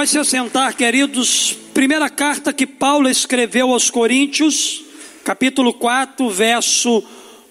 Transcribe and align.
Pode 0.00 0.12
se 0.12 0.18
assentar, 0.18 0.74
queridos. 0.74 1.54
Primeira 1.74 2.08
carta 2.08 2.54
que 2.54 2.66
Paulo 2.66 3.06
escreveu 3.06 3.70
aos 3.70 3.90
Coríntios, 3.90 4.82
capítulo 5.22 5.74
4, 5.74 6.30
verso 6.30 7.04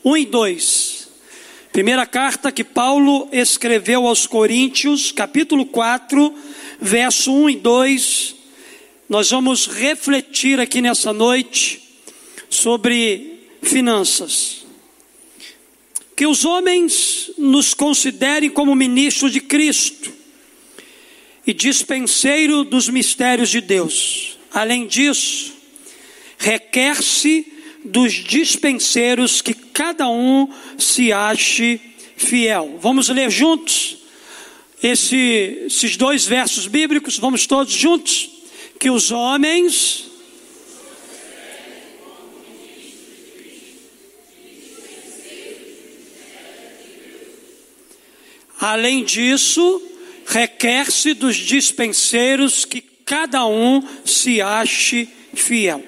1 0.04 0.18
e 0.18 0.26
2. 0.26 1.10
Primeira 1.72 2.08
carta 2.08 2.52
que 2.52 2.64
Paulo 2.64 3.30
escreveu 3.32 4.08
aos 4.08 4.26
Coríntios, 4.26 5.12
capítulo 5.12 5.64
4, 5.64 6.34
verso 6.82 7.32
1 7.32 7.50
e 7.52 7.56
2. 7.58 8.36
Nós 9.08 9.30
vamos 9.30 9.68
refletir 9.68 10.60
aqui 10.60 10.82
nessa 10.82 11.14
noite 11.14 11.84
sobre 12.50 13.44
finanças. 13.62 14.66
Que 16.16 16.26
os 16.26 16.44
homens 16.46 17.30
nos 17.38 17.76
considerem 17.76 18.50
como 18.50 18.74
ministros 18.74 19.32
de 19.32 19.40
Cristo 19.40 20.18
e 21.46 21.54
dispenseiro 21.54 22.64
dos 22.64 22.90
mistérios 22.90 23.50
de 23.50 23.62
Deus. 23.62 24.38
Além 24.54 24.88
disso, 24.88 25.54
requer-se 26.38 27.46
dos 27.84 28.14
dispenseiros 28.14 29.42
que 29.42 29.54
cada 29.54 30.08
um 30.10 30.48
se 30.78 31.12
ache 31.14 31.80
fiel. 32.16 32.78
Vamos 32.82 33.10
ler 33.10 33.30
juntos 33.30 33.98
esse, 34.82 35.16
esses 35.66 35.98
dois 35.98 36.26
versos 36.26 36.68
bíblicos, 36.68 37.18
vamos 37.18 37.46
todos 37.46 37.74
juntos? 37.74 38.30
Que 38.80 38.90
os 38.90 39.12
homens. 39.12 40.06
Além 48.60 49.04
disso, 49.04 49.82
requer-se 50.30 51.16
dos 51.16 51.36
dispenseiros 51.36 52.64
que 52.64 52.82
cada 52.82 53.48
um 53.48 53.84
se 54.06 54.40
ache 54.40 55.10
fiel. 55.34 55.84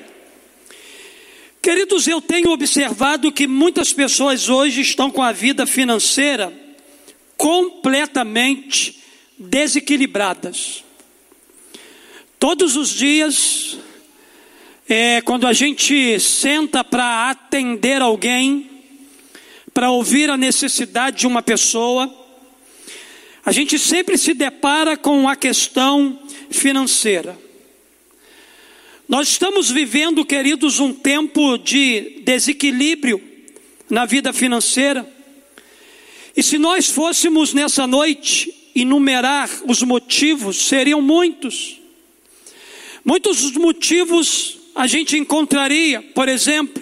Queridos, 1.61 2.07
eu 2.07 2.19
tenho 2.19 2.49
observado 2.49 3.31
que 3.31 3.45
muitas 3.45 3.93
pessoas 3.93 4.49
hoje 4.49 4.81
estão 4.81 5.11
com 5.11 5.21
a 5.21 5.31
vida 5.31 5.67
financeira 5.67 6.51
completamente 7.37 8.99
desequilibradas. 9.37 10.83
Todos 12.39 12.75
os 12.75 12.89
dias, 12.89 13.77
é, 14.89 15.21
quando 15.21 15.45
a 15.45 15.53
gente 15.53 16.19
senta 16.19 16.83
para 16.83 17.29
atender 17.29 18.01
alguém, 18.01 18.67
para 19.71 19.91
ouvir 19.91 20.31
a 20.31 20.37
necessidade 20.37 21.19
de 21.19 21.27
uma 21.27 21.43
pessoa, 21.43 22.20
a 23.45 23.51
gente 23.51 23.79
sempre 23.79 24.17
se 24.17 24.33
depara 24.33 24.95
com 24.95 25.27
a 25.27 25.35
questão 25.35 26.19
financeira. 26.49 27.37
Nós 29.07 29.29
estamos 29.29 29.69
vivendo, 29.69 30.23
queridos, 30.23 30.79
um 30.79 30.93
tempo 30.93 31.57
de 31.57 32.21
desequilíbrio 32.23 33.21
na 33.89 34.05
vida 34.05 34.31
financeira. 34.31 35.05
E 36.35 36.41
se 36.41 36.57
nós 36.57 36.87
fôssemos 36.87 37.53
nessa 37.53 37.85
noite 37.85 38.53
enumerar 38.73 39.49
os 39.67 39.81
motivos, 39.81 40.57
seriam 40.65 41.01
muitos. 41.01 41.77
Muitos 43.03 43.41
dos 43.41 43.53
motivos 43.53 44.59
a 44.73 44.87
gente 44.87 45.17
encontraria, 45.17 46.01
por 46.01 46.29
exemplo, 46.29 46.81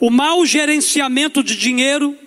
o 0.00 0.10
mau 0.10 0.44
gerenciamento 0.44 1.42
de 1.42 1.56
dinheiro, 1.56 2.18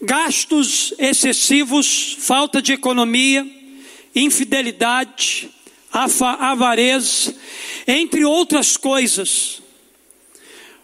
gastos 0.00 0.94
excessivos, 0.98 2.16
falta 2.18 2.60
de 2.60 2.72
economia, 2.72 3.46
infidelidade, 4.14 5.50
avareza, 5.92 7.34
entre 7.86 8.24
outras 8.24 8.76
coisas. 8.76 9.62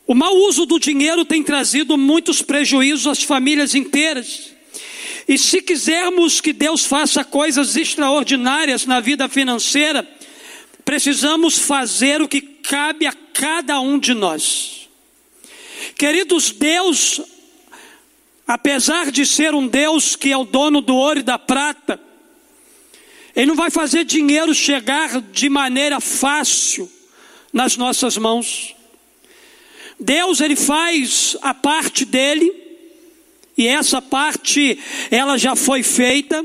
O 0.07 0.15
mau 0.15 0.37
uso 0.37 0.67
do 0.67 0.79
dinheiro 0.79 1.25
tem 1.25 1.43
trazido 1.43 1.97
muitos 1.97 2.43
prejuízos 2.43 3.07
às 3.07 3.23
famílias 3.23 3.75
inteiras. 3.75 4.53
E 5.29 5.39
se 5.39 5.63
quisermos 5.63 6.41
que 6.41 6.53
Deus 6.53 6.85
faça 6.85 7.25
coisas 7.25 7.77
extraordinárias 7.77 8.85
na 8.87 8.99
vida 8.99 9.29
financeira, 9.29 10.07
precisamos 10.85 11.59
fazer 11.59 12.21
o 12.21 12.29
que 12.29 12.41
cabe 12.41 13.07
a 13.07 13.13
cada 13.33 13.81
um 13.81 13.99
de 13.99 14.15
nós. 14.15 14.89
Queridos, 15.97 16.51
Deus, 16.51 17.21
apesar 18.47 19.11
de 19.11 19.25
ser 19.25 19.55
um 19.55 19.67
Deus 19.67 20.17
que 20.17 20.31
é 20.31 20.37
o 20.37 20.45
dono 20.45 20.81
do 20.81 20.95
ouro 20.95 21.21
e 21.21 21.23
da 21.23 21.39
prata, 21.39 22.01
ele 23.35 23.47
não 23.47 23.57
vai 23.57 23.71
fazer 23.71 24.05
dinheiro 24.05 24.55
chegar 24.55 25.21
de 25.21 25.49
maneira 25.49 26.01
fácil 26.01 26.91
nas 27.53 27.77
nossas 27.77 28.17
mãos. 28.17 28.75
Deus 29.99 30.41
ele 30.41 30.57
faz 30.57 31.37
a 31.41 31.55
parte 31.55 32.05
dele 32.05 32.53
e 33.57 33.67
essa 33.67 34.03
parte 34.03 34.79
ela 35.11 35.39
já 35.39 35.55
foi 35.55 35.83
feita, 35.83 36.45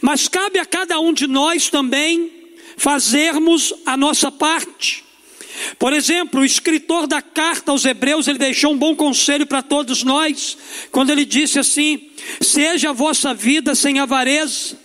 mas 0.00 0.28
cabe 0.28 0.58
a 0.58 0.66
cada 0.66 1.00
um 1.00 1.12
de 1.12 1.26
nós 1.26 1.68
também 1.68 2.30
fazermos 2.76 3.72
a 3.86 3.96
nossa 3.96 4.30
parte. 4.30 5.04
Por 5.78 5.92
exemplo, 5.92 6.40
o 6.40 6.44
escritor 6.44 7.06
da 7.06 7.22
carta 7.22 7.72
aos 7.72 7.84
Hebreus, 7.84 8.28
ele 8.28 8.38
deixou 8.38 8.72
um 8.72 8.78
bom 8.78 8.94
conselho 8.94 9.46
para 9.46 9.62
todos 9.62 10.02
nós, 10.02 10.56
quando 10.90 11.10
ele 11.10 11.24
disse 11.24 11.58
assim: 11.58 12.10
Seja 12.40 12.90
a 12.90 12.92
vossa 12.92 13.34
vida 13.34 13.74
sem 13.74 13.98
avareza, 13.98 14.76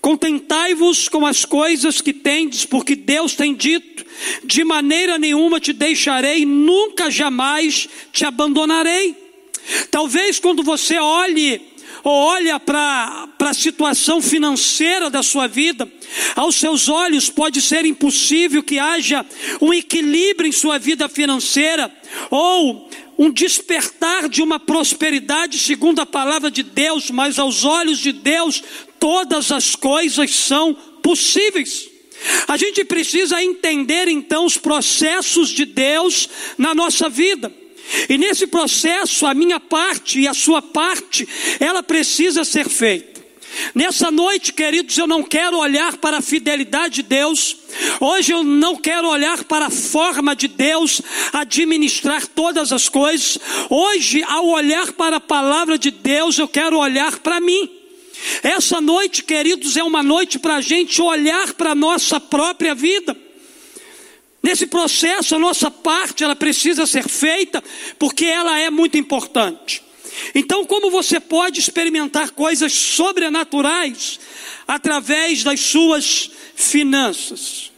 Contentai-vos 0.00 1.08
com 1.08 1.26
as 1.26 1.44
coisas 1.44 2.00
que 2.00 2.12
tendes, 2.12 2.64
porque 2.64 2.96
Deus 2.96 3.34
tem 3.34 3.54
dito: 3.54 4.04
de 4.44 4.64
maneira 4.64 5.18
nenhuma 5.18 5.60
te 5.60 5.72
deixarei, 5.72 6.46
nunca 6.46 7.10
jamais 7.10 7.88
te 8.10 8.24
abandonarei. 8.24 9.14
Talvez 9.90 10.38
quando 10.38 10.62
você 10.62 10.98
olhe 10.98 11.60
ou 12.02 12.12
olha 12.12 12.58
para 12.58 13.28
a 13.38 13.54
situação 13.54 14.20
financeira 14.20 15.10
da 15.10 15.22
sua 15.22 15.46
vida, 15.46 15.90
aos 16.34 16.56
seus 16.56 16.88
olhos 16.88 17.28
pode 17.28 17.60
ser 17.60 17.84
impossível 17.84 18.62
que 18.62 18.78
haja 18.78 19.24
um 19.60 19.72
equilíbrio 19.72 20.48
em 20.48 20.52
sua 20.52 20.78
vida 20.78 21.08
financeira, 21.08 21.92
ou 22.30 22.88
um 23.18 23.30
despertar 23.30 24.28
de 24.28 24.42
uma 24.42 24.58
prosperidade 24.58 25.58
segundo 25.58 26.00
a 26.00 26.06
palavra 26.06 26.50
de 26.50 26.62
Deus, 26.62 27.10
mas 27.10 27.38
aos 27.38 27.64
olhos 27.64 27.98
de 27.98 28.12
Deus 28.12 28.62
todas 28.98 29.52
as 29.52 29.74
coisas 29.76 30.30
são 30.30 30.74
possíveis. 31.02 31.88
A 32.46 32.56
gente 32.56 32.84
precisa 32.84 33.42
entender 33.42 34.08
então 34.08 34.44
os 34.44 34.56
processos 34.56 35.50
de 35.50 35.64
Deus 35.64 36.28
na 36.58 36.74
nossa 36.74 37.08
vida. 37.08 37.59
E 38.08 38.16
nesse 38.16 38.46
processo, 38.46 39.26
a 39.26 39.34
minha 39.34 39.58
parte 39.58 40.20
e 40.20 40.28
a 40.28 40.34
sua 40.34 40.62
parte, 40.62 41.28
ela 41.58 41.82
precisa 41.82 42.44
ser 42.44 42.68
feita. 42.68 43.20
Nessa 43.74 44.10
noite, 44.10 44.52
queridos, 44.52 44.96
eu 44.96 45.06
não 45.06 45.22
quero 45.22 45.58
olhar 45.58 45.96
para 45.96 46.18
a 46.18 46.22
fidelidade 46.22 46.96
de 46.96 47.02
Deus, 47.02 47.56
hoje 48.00 48.32
eu 48.32 48.44
não 48.44 48.76
quero 48.76 49.08
olhar 49.08 49.42
para 49.44 49.66
a 49.66 49.70
forma 49.70 50.36
de 50.36 50.46
Deus 50.46 51.02
administrar 51.32 52.26
todas 52.28 52.72
as 52.72 52.88
coisas, 52.88 53.38
hoje, 53.68 54.22
ao 54.22 54.46
olhar 54.46 54.92
para 54.92 55.16
a 55.16 55.20
palavra 55.20 55.76
de 55.76 55.90
Deus, 55.90 56.38
eu 56.38 56.46
quero 56.46 56.78
olhar 56.78 57.18
para 57.18 57.40
mim. 57.40 57.68
Essa 58.42 58.80
noite, 58.80 59.24
queridos, 59.24 59.76
é 59.76 59.82
uma 59.82 60.02
noite 60.02 60.38
para 60.38 60.56
a 60.56 60.60
gente 60.60 61.00
olhar 61.00 61.54
para 61.54 61.72
a 61.72 61.74
nossa 61.74 62.20
própria 62.20 62.74
vida. 62.74 63.16
Nesse 64.42 64.66
processo, 64.66 65.34
a 65.34 65.38
nossa 65.38 65.70
parte 65.70 66.24
ela 66.24 66.34
precisa 66.34 66.86
ser 66.86 67.08
feita, 67.08 67.62
porque 67.98 68.24
ela 68.24 68.58
é 68.58 68.70
muito 68.70 68.96
importante. 68.96 69.82
Então, 70.34 70.64
como 70.64 70.90
você 70.90 71.20
pode 71.20 71.60
experimentar 71.60 72.30
coisas 72.30 72.72
sobrenaturais 72.72 74.18
através 74.66 75.42
das 75.42 75.60
suas 75.60 76.30
finanças? 76.54 77.70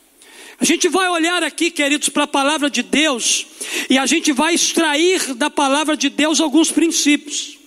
A 0.59 0.64
gente 0.64 0.88
vai 0.88 1.09
olhar 1.09 1.43
aqui, 1.43 1.70
queridos, 1.70 2.09
para 2.09 2.23
a 2.23 2.29
palavra 2.29 2.70
de 2.70 2.85
Deus 2.85 3.47
e 3.91 3.99
a 3.99 4.06
gente 4.06 4.31
vai 4.31 4.55
extrair 4.55 5.35
da 5.35 5.50
palavra 5.50 5.97
de 5.97 6.09
Deus 6.09 6.41
alguns 6.41 6.70
princípios. 6.70 7.59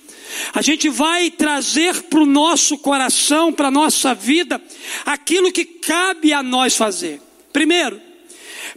A 0.54 0.62
gente 0.62 0.88
vai 0.90 1.30
trazer 1.30 2.04
para 2.04 2.20
o 2.20 2.26
nosso 2.26 2.78
coração, 2.78 3.52
para 3.52 3.68
a 3.68 3.72
nossa 3.72 4.14
vida, 4.14 4.62
aquilo 5.06 5.52
que 5.52 5.66
cabe 5.66 6.32
a 6.32 6.42
nós 6.42 6.76
fazer. 6.76 7.22
Primeiro, 7.52 8.02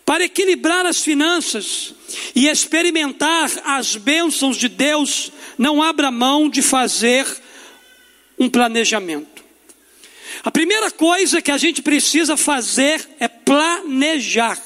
para 0.09 0.25
equilibrar 0.25 0.87
as 0.87 1.03
finanças 1.03 1.93
e 2.35 2.49
experimentar 2.49 3.53
as 3.63 3.95
bênçãos 3.95 4.57
de 4.57 4.67
Deus, 4.67 5.31
não 5.59 5.83
abra 5.83 6.11
mão 6.11 6.49
de 6.49 6.63
fazer 6.63 7.27
um 8.39 8.49
planejamento. 8.49 9.45
A 10.43 10.51
primeira 10.51 10.91
coisa 10.91 11.43
que 11.43 11.51
a 11.51 11.59
gente 11.59 11.83
precisa 11.83 12.39
fazer 12.39 13.07
é 13.21 13.29
planejar. 13.29 14.59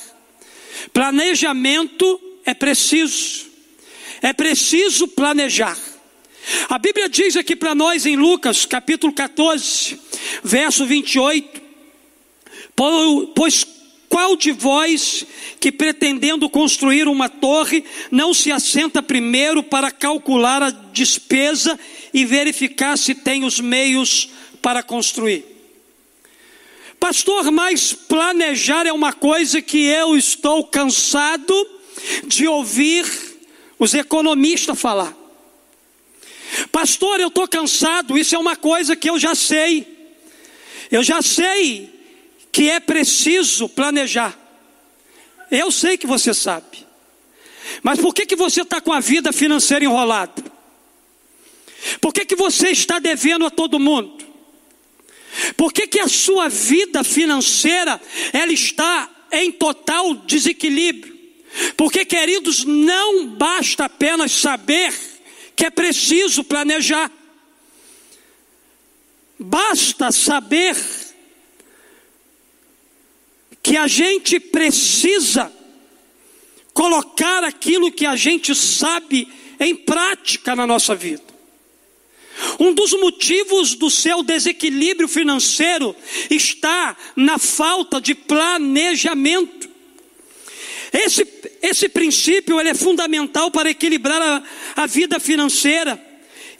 Planejamento 0.92 2.20
é 2.46 2.54
preciso. 2.54 3.46
É 4.22 4.32
preciso 4.32 5.08
planejar. 5.08 5.76
A 6.68 6.78
Bíblia 6.78 7.08
diz 7.08 7.36
aqui 7.36 7.56
para 7.56 7.74
nós 7.74 8.06
em 8.06 8.14
Lucas, 8.14 8.64
capítulo 8.64 9.12
14, 9.12 9.98
verso 10.44 10.86
28, 10.86 11.60
Pois 13.34 13.81
qual 14.12 14.36
de 14.36 14.52
vós 14.52 15.24
que 15.58 15.72
pretendendo 15.72 16.46
construir 16.50 17.08
uma 17.08 17.30
torre 17.30 17.82
não 18.10 18.34
se 18.34 18.52
assenta 18.52 19.02
primeiro 19.02 19.62
para 19.62 19.90
calcular 19.90 20.62
a 20.62 20.68
despesa 20.68 21.80
e 22.12 22.26
verificar 22.26 22.98
se 22.98 23.14
tem 23.14 23.42
os 23.42 23.58
meios 23.58 24.28
para 24.60 24.82
construir? 24.82 25.46
Pastor, 27.00 27.50
mas 27.50 27.94
planejar 27.94 28.86
é 28.86 28.92
uma 28.92 29.14
coisa 29.14 29.62
que 29.62 29.78
eu 29.86 30.14
estou 30.14 30.62
cansado 30.64 31.54
de 32.26 32.46
ouvir 32.46 33.06
os 33.78 33.94
economistas 33.94 34.78
falar. 34.78 35.16
Pastor, 36.70 37.18
eu 37.18 37.28
estou 37.28 37.48
cansado, 37.48 38.18
isso 38.18 38.34
é 38.34 38.38
uma 38.38 38.56
coisa 38.56 38.94
que 38.94 39.08
eu 39.08 39.18
já 39.18 39.34
sei. 39.34 39.86
Eu 40.90 41.02
já 41.02 41.22
sei 41.22 41.91
que 42.52 42.68
é 42.68 42.78
preciso 42.78 43.66
planejar. 43.68 44.38
Eu 45.50 45.72
sei 45.72 45.96
que 45.96 46.06
você 46.06 46.34
sabe. 46.34 46.86
Mas 47.82 47.98
por 47.98 48.14
que, 48.14 48.26
que 48.26 48.36
você 48.36 48.60
está 48.60 48.80
com 48.80 48.92
a 48.92 49.00
vida 49.00 49.32
financeira 49.32 49.84
enrolada? 49.84 50.44
Por 52.00 52.12
que, 52.12 52.26
que 52.26 52.36
você 52.36 52.68
está 52.68 52.98
devendo 52.98 53.46
a 53.46 53.50
todo 53.50 53.78
mundo? 53.78 54.22
Por 55.56 55.72
que, 55.72 55.86
que 55.86 55.98
a 55.98 56.08
sua 56.08 56.48
vida 56.48 57.02
financeira 57.02 58.00
ela 58.32 58.52
está 58.52 59.08
em 59.32 59.50
total 59.50 60.14
desequilíbrio? 60.14 61.18
Porque, 61.76 62.04
queridos, 62.04 62.64
não 62.64 63.28
basta 63.28 63.86
apenas 63.86 64.32
saber 64.32 64.92
que 65.56 65.64
é 65.64 65.70
preciso 65.70 66.44
planejar. 66.44 67.10
Basta 69.38 70.12
saber 70.12 70.76
que 73.72 73.76
a 73.78 73.86
gente 73.86 74.38
precisa 74.38 75.50
colocar 76.74 77.42
aquilo 77.42 77.90
que 77.90 78.04
a 78.04 78.14
gente 78.14 78.54
sabe 78.54 79.26
em 79.58 79.74
prática 79.74 80.54
na 80.54 80.66
nossa 80.66 80.94
vida. 80.94 81.22
Um 82.60 82.74
dos 82.74 82.92
motivos 82.92 83.74
do 83.74 83.88
seu 83.88 84.22
desequilíbrio 84.22 85.08
financeiro 85.08 85.96
está 86.28 86.94
na 87.16 87.38
falta 87.38 87.98
de 87.98 88.14
planejamento. 88.14 89.70
Esse, 90.92 91.26
esse 91.62 91.88
princípio 91.88 92.60
ele 92.60 92.68
é 92.68 92.74
fundamental 92.74 93.50
para 93.50 93.70
equilibrar 93.70 94.20
a, 94.20 94.42
a 94.82 94.86
vida 94.86 95.18
financeira 95.18 95.98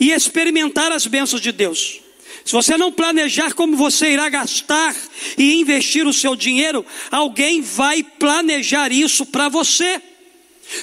e 0.01 0.13
experimentar 0.13 0.91
as 0.91 1.07
bênçãos 1.07 1.43
de 1.43 1.53
Deus. 1.53 2.02
Se 2.45 2.53
você 2.53 2.77
não 2.77 2.91
planejar 2.91 3.55
como 3.55 3.77
você 3.77 4.11
irá 4.11 4.29
gastar 4.29 4.95
e 5.39 5.55
investir 5.55 6.07
o 6.07 6.13
seu 6.13 6.35
dinheiro, 6.35 6.85
alguém 7.11 7.61
vai 7.61 8.03
planejar 8.03 8.91
isso 8.91 9.25
para 9.27 9.49
você. 9.49 10.01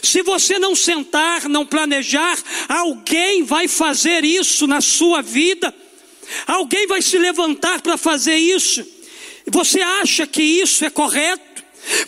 Se 0.01 0.21
você 0.21 0.59
não 0.59 0.75
sentar, 0.75 1.49
não 1.49 1.65
planejar, 1.65 2.37
alguém 2.67 3.43
vai 3.43 3.67
fazer 3.67 4.23
isso 4.23 4.67
na 4.67 4.81
sua 4.81 5.21
vida. 5.21 5.73
Alguém 6.45 6.85
vai 6.87 7.01
se 7.01 7.17
levantar 7.17 7.81
para 7.81 7.97
fazer 7.97 8.35
isso. 8.35 8.85
Você 9.47 9.81
acha 9.81 10.27
que 10.27 10.43
isso 10.43 10.85
é 10.85 10.89
correto? 10.89 11.48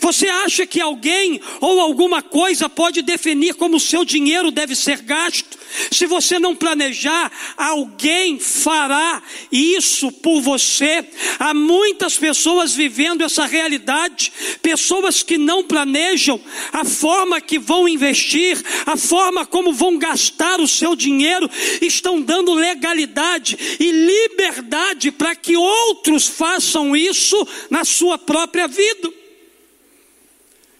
Você 0.00 0.28
acha 0.28 0.66
que 0.66 0.80
alguém 0.80 1.40
ou 1.60 1.80
alguma 1.80 2.22
coisa 2.22 2.68
pode 2.68 3.02
definir 3.02 3.54
como 3.54 3.76
o 3.76 3.80
seu 3.80 4.04
dinheiro 4.04 4.50
deve 4.50 4.74
ser 4.74 5.02
gasto? 5.02 5.62
Se 5.90 6.06
você 6.06 6.38
não 6.38 6.54
planejar, 6.54 7.32
alguém 7.56 8.38
fará 8.38 9.22
isso 9.50 10.12
por 10.12 10.40
você. 10.40 11.04
Há 11.38 11.54
muitas 11.54 12.16
pessoas 12.16 12.74
vivendo 12.74 13.22
essa 13.22 13.46
realidade, 13.46 14.32
pessoas 14.60 15.22
que 15.22 15.38
não 15.38 15.64
planejam 15.64 16.40
a 16.72 16.84
forma 16.84 17.40
que 17.40 17.58
vão 17.58 17.88
investir, 17.88 18.62
a 18.84 18.96
forma 18.96 19.46
como 19.46 19.72
vão 19.72 19.96
gastar 19.96 20.60
o 20.60 20.68
seu 20.68 20.94
dinheiro, 20.94 21.48
estão 21.80 22.20
dando 22.20 22.52
legalidade 22.52 23.58
e 23.80 23.90
liberdade 23.90 25.10
para 25.10 25.34
que 25.34 25.56
outros 25.56 26.26
façam 26.26 26.94
isso 26.94 27.46
na 27.70 27.84
sua 27.84 28.18
própria 28.18 28.68
vida. 28.68 29.21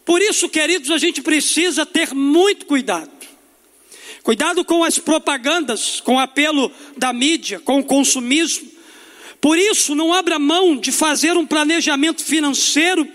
Por 0.05 0.21
isso, 0.21 0.49
queridos, 0.49 0.91
a 0.91 0.99
gente 0.99 1.23
precisa 1.23 1.87
ter 1.87 2.15
muito 2.15 2.67
cuidado. 2.67 3.11
Cuidado 4.23 4.65
com 4.65 4.85
as 4.85 4.99
propagandas, 4.99 6.01
com 6.01 6.15
o 6.15 6.19
apelo 6.19 6.71
da 6.97 7.13
mídia, 7.13 7.59
com 7.61 7.81
o 7.81 7.85
consumismo. 7.85 8.71
Por 9.41 9.59
isso, 9.59 9.97
não 9.97 10.13
abra 10.13 10.39
mão 10.39 10.77
de 10.77 10.93
fazer 10.93 11.37
um 11.37 11.45
planejamento 11.45 12.25
financeiro, 12.25 13.07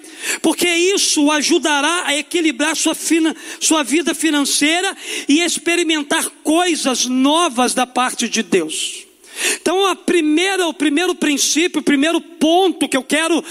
porque 0.42 0.68
isso 0.68 1.32
ajudará 1.32 2.04
a 2.06 2.18
equilibrar 2.18 2.76
sua, 2.76 2.94
fina, 2.94 3.34
sua 3.62 3.82
vida 3.82 4.14
financeira 4.14 4.96
e 5.30 5.40
experimentar 5.40 6.30
coisas 6.44 7.06
novas 7.06 7.74
da 7.74 7.88
parte 7.88 8.28
de 8.28 8.44
Deus. 8.44 9.07
Então, 9.62 9.86
a 9.86 9.96
primeira, 9.96 10.68
o 10.68 10.74
primeiro 10.74 11.14
princípio, 11.14 11.80
o 11.80 11.84
primeiro 11.84 12.20
ponto 12.20 12.88
que 12.90 12.98
eu 12.98 13.04
quero 13.04 13.44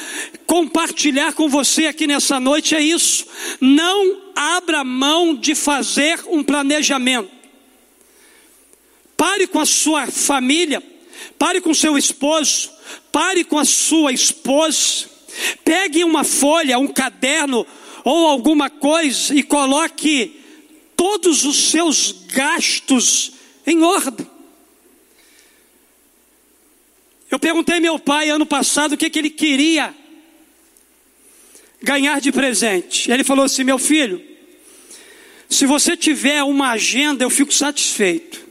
compartilhar 0.46 1.32
com 1.32 1.48
você 1.48 1.86
aqui 1.86 2.06
nessa 2.06 2.40
noite 2.40 2.74
é 2.74 2.80
isso: 2.80 3.26
não 3.60 4.22
abra 4.34 4.82
mão 4.82 5.34
de 5.34 5.54
fazer 5.54 6.20
um 6.28 6.42
planejamento. 6.42 7.30
Pare 9.16 9.46
com 9.46 9.60
a 9.60 9.66
sua 9.66 10.08
família, 10.08 10.82
pare 11.38 11.60
com 11.60 11.72
seu 11.72 11.96
esposo, 11.96 12.70
pare 13.12 13.44
com 13.44 13.58
a 13.58 13.64
sua 13.64 14.12
esposa, 14.12 15.08
pegue 15.64 16.04
uma 16.04 16.24
folha, 16.24 16.78
um 16.78 16.88
caderno 16.88 17.66
ou 18.04 18.26
alguma 18.26 18.68
coisa 18.68 19.34
e 19.34 19.42
coloque 19.42 20.40
todos 20.96 21.44
os 21.44 21.70
seus 21.70 22.12
gastos 22.28 23.32
em 23.66 23.82
ordem. 23.82 24.35
Eu 27.36 27.38
perguntei 27.38 27.80
meu 27.80 27.98
pai 27.98 28.30
ano 28.30 28.46
passado 28.46 28.94
o 28.94 28.96
que, 28.96 29.10
que 29.10 29.18
ele 29.18 29.28
queria 29.28 29.94
ganhar 31.82 32.18
de 32.18 32.32
presente. 32.32 33.12
Ele 33.12 33.22
falou 33.22 33.44
assim: 33.44 33.62
meu 33.62 33.78
filho, 33.78 34.24
se 35.46 35.66
você 35.66 35.94
tiver 35.98 36.42
uma 36.42 36.70
agenda, 36.70 37.22
eu 37.22 37.28
fico 37.28 37.52
satisfeito. 37.52 38.42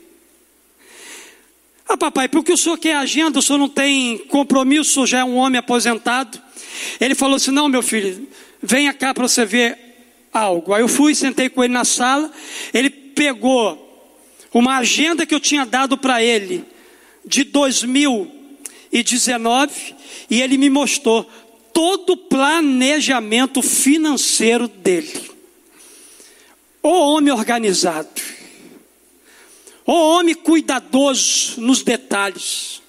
Ah, 1.90 1.98
papai, 1.98 2.28
porque 2.28 2.54
o 2.54 2.58
senhor 2.58 2.78
quer 2.78 2.96
agenda, 2.98 3.40
o 3.40 3.42
senhor 3.42 3.58
não 3.58 3.68
tem 3.68 4.20
compromisso, 4.20 5.04
já 5.08 5.22
é 5.22 5.24
um 5.24 5.38
homem 5.38 5.58
aposentado. 5.58 6.40
Ele 7.02 7.16
falou 7.16 7.38
assim: 7.38 7.50
não, 7.50 7.68
meu 7.68 7.82
filho, 7.82 8.28
venha 8.62 8.94
cá 8.94 9.16
para 9.16 9.28
você 9.28 9.46
ver 9.46 9.80
algo. 10.32 10.76
Aí 10.76 10.84
eu 10.84 10.88
fui, 10.88 11.16
sentei 11.16 11.50
com 11.50 11.64
ele 11.64 11.74
na 11.74 11.86
sala, 11.86 12.32
ele 12.72 12.92
pegou 12.92 14.14
uma 14.54 14.78
agenda 14.78 15.26
que 15.26 15.34
eu 15.34 15.40
tinha 15.40 15.66
dado 15.66 15.98
para 15.98 16.22
ele 16.22 16.64
de 17.26 17.44
2000 17.46 18.45
e 18.96 19.04
19, 19.04 19.94
e 20.30 20.42
ele 20.42 20.58
me 20.58 20.70
mostrou 20.70 21.30
todo 21.74 22.12
o 22.12 22.18
planejamento 22.18 23.62
financeiro 23.62 24.70
dele. 24.70 25.32
O 26.82 26.88
homem 26.88 27.34
organizado, 27.34 28.22
o 29.86 29.92
homem 29.92 30.34
cuidadoso 30.34 31.60
nos 31.60 31.84
detalhes, 31.84 32.82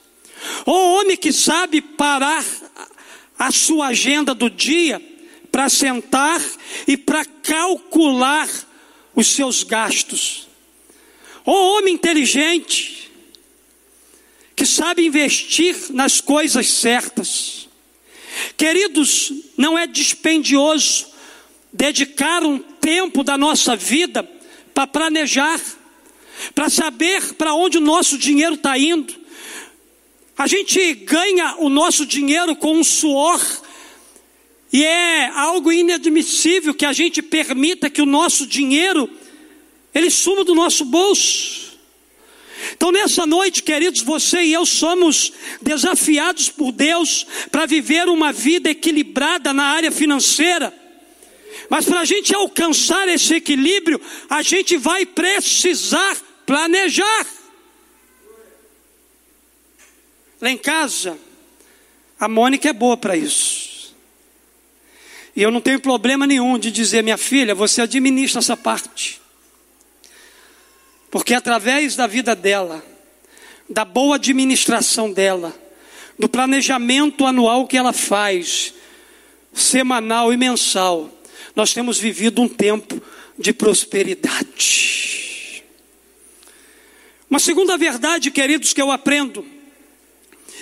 o 0.64 0.70
homem 0.70 1.16
que 1.16 1.32
sabe 1.32 1.80
parar 1.80 2.44
a 3.36 3.50
sua 3.50 3.88
agenda 3.88 4.32
do 4.32 4.48
dia 4.48 5.02
para 5.50 5.68
sentar 5.68 6.40
e 6.86 6.96
para 6.96 7.24
calcular 7.24 8.48
os 9.12 9.26
seus 9.26 9.64
gastos. 9.64 10.46
O 11.44 11.50
homem 11.50 11.94
inteligente, 11.94 13.05
que 14.56 14.64
sabe 14.64 15.04
investir 15.04 15.76
nas 15.90 16.18
coisas 16.20 16.66
certas. 16.68 17.68
Queridos, 18.56 19.30
não 19.56 19.78
é 19.78 19.86
dispendioso 19.86 21.08
dedicar 21.70 22.42
um 22.42 22.58
tempo 22.58 23.22
da 23.22 23.36
nossa 23.36 23.76
vida 23.76 24.28
para 24.72 24.86
planejar, 24.86 25.60
para 26.54 26.70
saber 26.70 27.34
para 27.34 27.54
onde 27.54 27.76
o 27.76 27.82
nosso 27.82 28.16
dinheiro 28.16 28.54
está 28.54 28.78
indo. 28.78 29.14
A 30.38 30.46
gente 30.46 30.94
ganha 30.94 31.56
o 31.58 31.68
nosso 31.68 32.06
dinheiro 32.06 32.56
com 32.56 32.78
um 32.78 32.84
suor, 32.84 33.40
e 34.72 34.84
é 34.84 35.28
algo 35.28 35.72
inadmissível 35.72 36.74
que 36.74 36.84
a 36.84 36.92
gente 36.92 37.22
permita 37.22 37.88
que 37.88 38.02
o 38.02 38.06
nosso 38.06 38.46
dinheiro 38.46 39.08
ele 39.94 40.10
suma 40.10 40.44
do 40.44 40.54
nosso 40.54 40.84
bolso. 40.84 41.55
Então, 42.88 43.02
nessa 43.02 43.26
noite, 43.26 43.64
queridos, 43.64 44.00
você 44.02 44.42
e 44.42 44.52
eu 44.52 44.64
somos 44.64 45.32
desafiados 45.60 46.48
por 46.48 46.70
Deus 46.70 47.26
para 47.50 47.66
viver 47.66 48.06
uma 48.08 48.32
vida 48.32 48.70
equilibrada 48.70 49.52
na 49.52 49.64
área 49.64 49.90
financeira. 49.90 50.72
Mas 51.68 51.84
para 51.84 51.98
a 51.98 52.04
gente 52.04 52.32
alcançar 52.32 53.08
esse 53.08 53.34
equilíbrio, 53.34 54.00
a 54.30 54.40
gente 54.40 54.76
vai 54.76 55.04
precisar 55.04 56.16
planejar. 56.46 57.26
Lá 60.40 60.48
em 60.48 60.56
casa, 60.56 61.18
a 62.20 62.28
Mônica 62.28 62.68
é 62.68 62.72
boa 62.72 62.96
para 62.96 63.16
isso. 63.16 63.96
E 65.34 65.42
eu 65.42 65.50
não 65.50 65.60
tenho 65.60 65.80
problema 65.80 66.24
nenhum 66.24 66.56
de 66.56 66.70
dizer, 66.70 67.02
minha 67.02 67.18
filha, 67.18 67.52
você 67.52 67.82
administra 67.82 68.38
essa 68.38 68.56
parte. 68.56 69.20
Porque 71.16 71.32
através 71.32 71.96
da 71.96 72.06
vida 72.06 72.36
dela, 72.36 72.84
da 73.66 73.86
boa 73.86 74.16
administração 74.16 75.10
dela, 75.10 75.58
do 76.18 76.28
planejamento 76.28 77.24
anual 77.24 77.66
que 77.66 77.78
ela 77.78 77.94
faz, 77.94 78.74
semanal 79.50 80.30
e 80.30 80.36
mensal, 80.36 81.10
nós 81.54 81.72
temos 81.72 81.98
vivido 81.98 82.42
um 82.42 82.46
tempo 82.46 83.02
de 83.38 83.54
prosperidade. 83.54 85.64
Uma 87.30 87.38
segunda 87.38 87.78
verdade, 87.78 88.30
queridos, 88.30 88.74
que 88.74 88.82
eu 88.82 88.90
aprendo, 88.90 89.42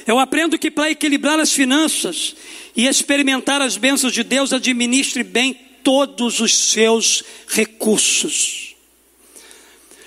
eu 0.06 0.20
aprendo 0.20 0.56
que 0.56 0.70
para 0.70 0.88
equilibrar 0.88 1.40
as 1.40 1.50
finanças 1.50 2.36
e 2.76 2.86
experimentar 2.86 3.60
as 3.60 3.76
bênçãos 3.76 4.12
de 4.12 4.22
Deus, 4.22 4.52
administre 4.52 5.24
bem 5.24 5.52
todos 5.82 6.38
os 6.38 6.56
seus 6.56 7.24
recursos. 7.48 8.73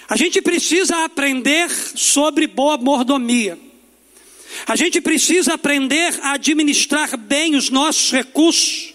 A 0.09 0.15
gente 0.15 0.41
precisa 0.41 1.03
aprender 1.03 1.69
sobre 1.69 2.47
boa 2.47 2.77
mordomia. 2.77 3.59
A 4.65 4.75
gente 4.75 5.01
precisa 5.01 5.53
aprender 5.53 6.17
a 6.21 6.33
administrar 6.33 7.17
bem 7.17 7.55
os 7.55 7.69
nossos 7.69 8.11
recursos. 8.11 8.93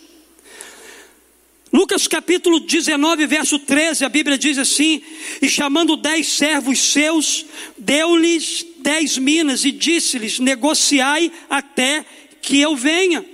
Lucas 1.71 2.07
capítulo 2.07 2.61
19, 2.61 3.26
verso 3.26 3.59
13, 3.59 4.04
a 4.04 4.09
Bíblia 4.09 4.38
diz 4.38 4.57
assim: 4.59 5.02
E 5.40 5.49
chamando 5.49 5.97
dez 5.97 6.28
servos 6.28 6.78
seus, 6.78 7.45
deu-lhes 7.76 8.64
dez 8.78 9.19
minas 9.19 9.64
e 9.64 9.73
disse-lhes: 9.73 10.38
Negociai 10.38 11.31
até 11.49 12.04
que 12.40 12.59
eu 12.59 12.75
venha. 12.75 13.25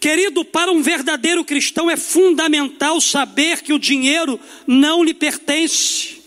Querido, 0.00 0.44
para 0.44 0.70
um 0.70 0.82
verdadeiro 0.82 1.44
cristão 1.44 1.90
é 1.90 1.96
fundamental 1.96 3.00
saber 3.00 3.62
que 3.62 3.72
o 3.72 3.78
dinheiro 3.78 4.38
não 4.66 5.02
lhe 5.02 5.14
pertence. 5.14 6.17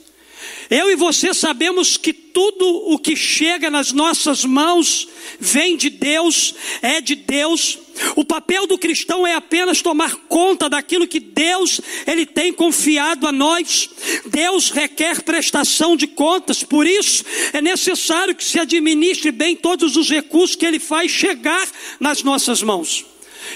Eu 0.72 0.90
e 0.90 0.96
você 0.96 1.34
sabemos 1.34 1.98
que 1.98 2.14
tudo 2.14 2.66
o 2.66 2.98
que 2.98 3.14
chega 3.14 3.70
nas 3.70 3.92
nossas 3.92 4.46
mãos 4.46 5.06
vem 5.38 5.76
de 5.76 5.90
Deus, 5.90 6.56
é 6.82 7.02
de 7.02 7.14
Deus. 7.14 7.78
O 8.16 8.24
papel 8.24 8.66
do 8.66 8.78
cristão 8.78 9.28
é 9.28 9.36
apenas 9.36 9.82
tomar 9.82 10.16
conta 10.30 10.70
daquilo 10.70 11.06
que 11.06 11.20
Deus 11.20 11.82
ele 12.08 12.26
tem 12.26 12.54
confiado 12.54 13.28
a 13.28 13.34
nós. 13.34 13.90
Deus 14.28 14.70
requer 14.70 15.24
prestação 15.24 15.98
de 15.98 16.08
contas, 16.08 16.64
por 16.64 16.88
isso 16.88 17.26
é 17.52 17.62
necessário 17.62 18.34
que 18.34 18.46
se 18.46 18.58
administre 18.58 19.30
bem 19.30 19.58
todos 19.58 19.98
os 19.98 20.10
recursos 20.10 20.56
que 20.56 20.66
ele 20.66 20.80
faz 20.80 21.12
chegar 21.12 21.70
nas 22.00 22.24
nossas 22.24 22.64
mãos. 22.64 23.11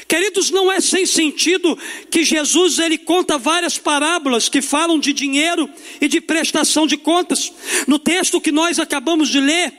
Queridos, 0.08 0.52
não 0.52 0.72
é 0.72 0.80
sem 0.80 1.06
sentido 1.06 1.78
que 2.12 2.24
Jesus 2.24 2.78
ele 2.78 2.98
conta 2.98 3.40
várias 3.40 3.80
parábolas 3.80 4.48
que 4.48 4.62
falam 4.62 5.00
de 5.00 5.12
dinheiro 5.12 5.68
e 6.00 6.08
de 6.08 6.22
prestação 6.22 6.86
de 6.86 6.96
contas. 6.96 7.52
No 7.88 7.98
texto 7.98 8.40
que 8.40 8.52
nós 8.52 8.78
acabamos 8.78 9.30
de 9.30 9.40
ler, 9.40 9.74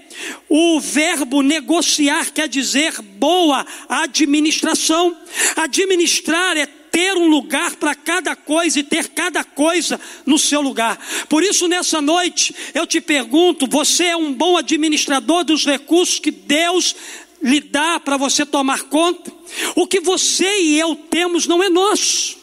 o 0.49 0.81
verbo 0.81 1.43
negociar 1.43 2.33
quer 2.33 2.49
dizer 2.49 3.01
boa 3.01 3.65
administração. 3.89 5.17
Administrar 5.55 6.57
é 6.57 6.67
ter 6.97 7.15
um 7.15 7.29
lugar 7.29 7.77
para 7.77 7.95
cada 7.95 8.35
coisa 8.35 8.81
e 8.81 8.83
ter 8.83 9.11
cada 9.11 9.45
coisa 9.45 10.01
no 10.25 10.39
seu 10.39 10.63
lugar. 10.63 10.99
Por 11.29 11.43
isso, 11.43 11.69
nessa 11.69 12.01
noite, 12.01 12.55
eu 12.73 12.87
te 12.87 13.03
pergunto: 13.03 13.67
você 13.69 14.07
é 14.07 14.17
um 14.17 14.33
bom 14.33 14.57
administrador 14.57 15.45
dos 15.45 15.67
recursos 15.67 16.19
que 16.19 16.31
Deus 16.31 16.97
lhe 17.47 17.61
dá 17.61 18.01
para 18.01 18.17
você 18.17 18.45
tomar 18.45 18.83
conta. 18.85 19.33
O 19.77 19.87
que 19.87 20.01
você 20.01 20.63
e 20.63 20.81
eu 20.81 20.97
temos 20.97 21.47
não 21.47 21.63
é 21.63 21.69
nosso. 21.69 22.37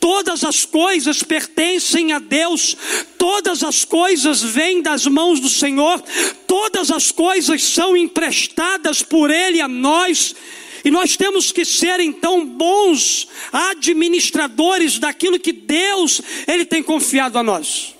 Todas 0.00 0.42
as 0.42 0.64
coisas 0.64 1.22
pertencem 1.22 2.14
a 2.14 2.18
Deus, 2.18 2.74
todas 3.18 3.62
as 3.62 3.84
coisas 3.84 4.42
vêm 4.42 4.80
das 4.80 5.06
mãos 5.06 5.40
do 5.40 5.48
Senhor, 5.50 6.02
todas 6.46 6.90
as 6.90 7.12
coisas 7.12 7.62
são 7.62 7.94
emprestadas 7.94 9.02
por 9.02 9.30
Ele 9.30 9.60
a 9.60 9.68
nós, 9.68 10.34
e 10.82 10.90
nós 10.90 11.18
temos 11.18 11.52
que 11.52 11.66
ser 11.66 12.00
então 12.00 12.46
bons 12.46 13.28
administradores 13.52 14.98
daquilo 14.98 15.38
que 15.38 15.52
Deus 15.52 16.22
Ele 16.46 16.64
tem 16.64 16.82
confiado 16.82 17.38
a 17.38 17.42
nós. 17.42 17.97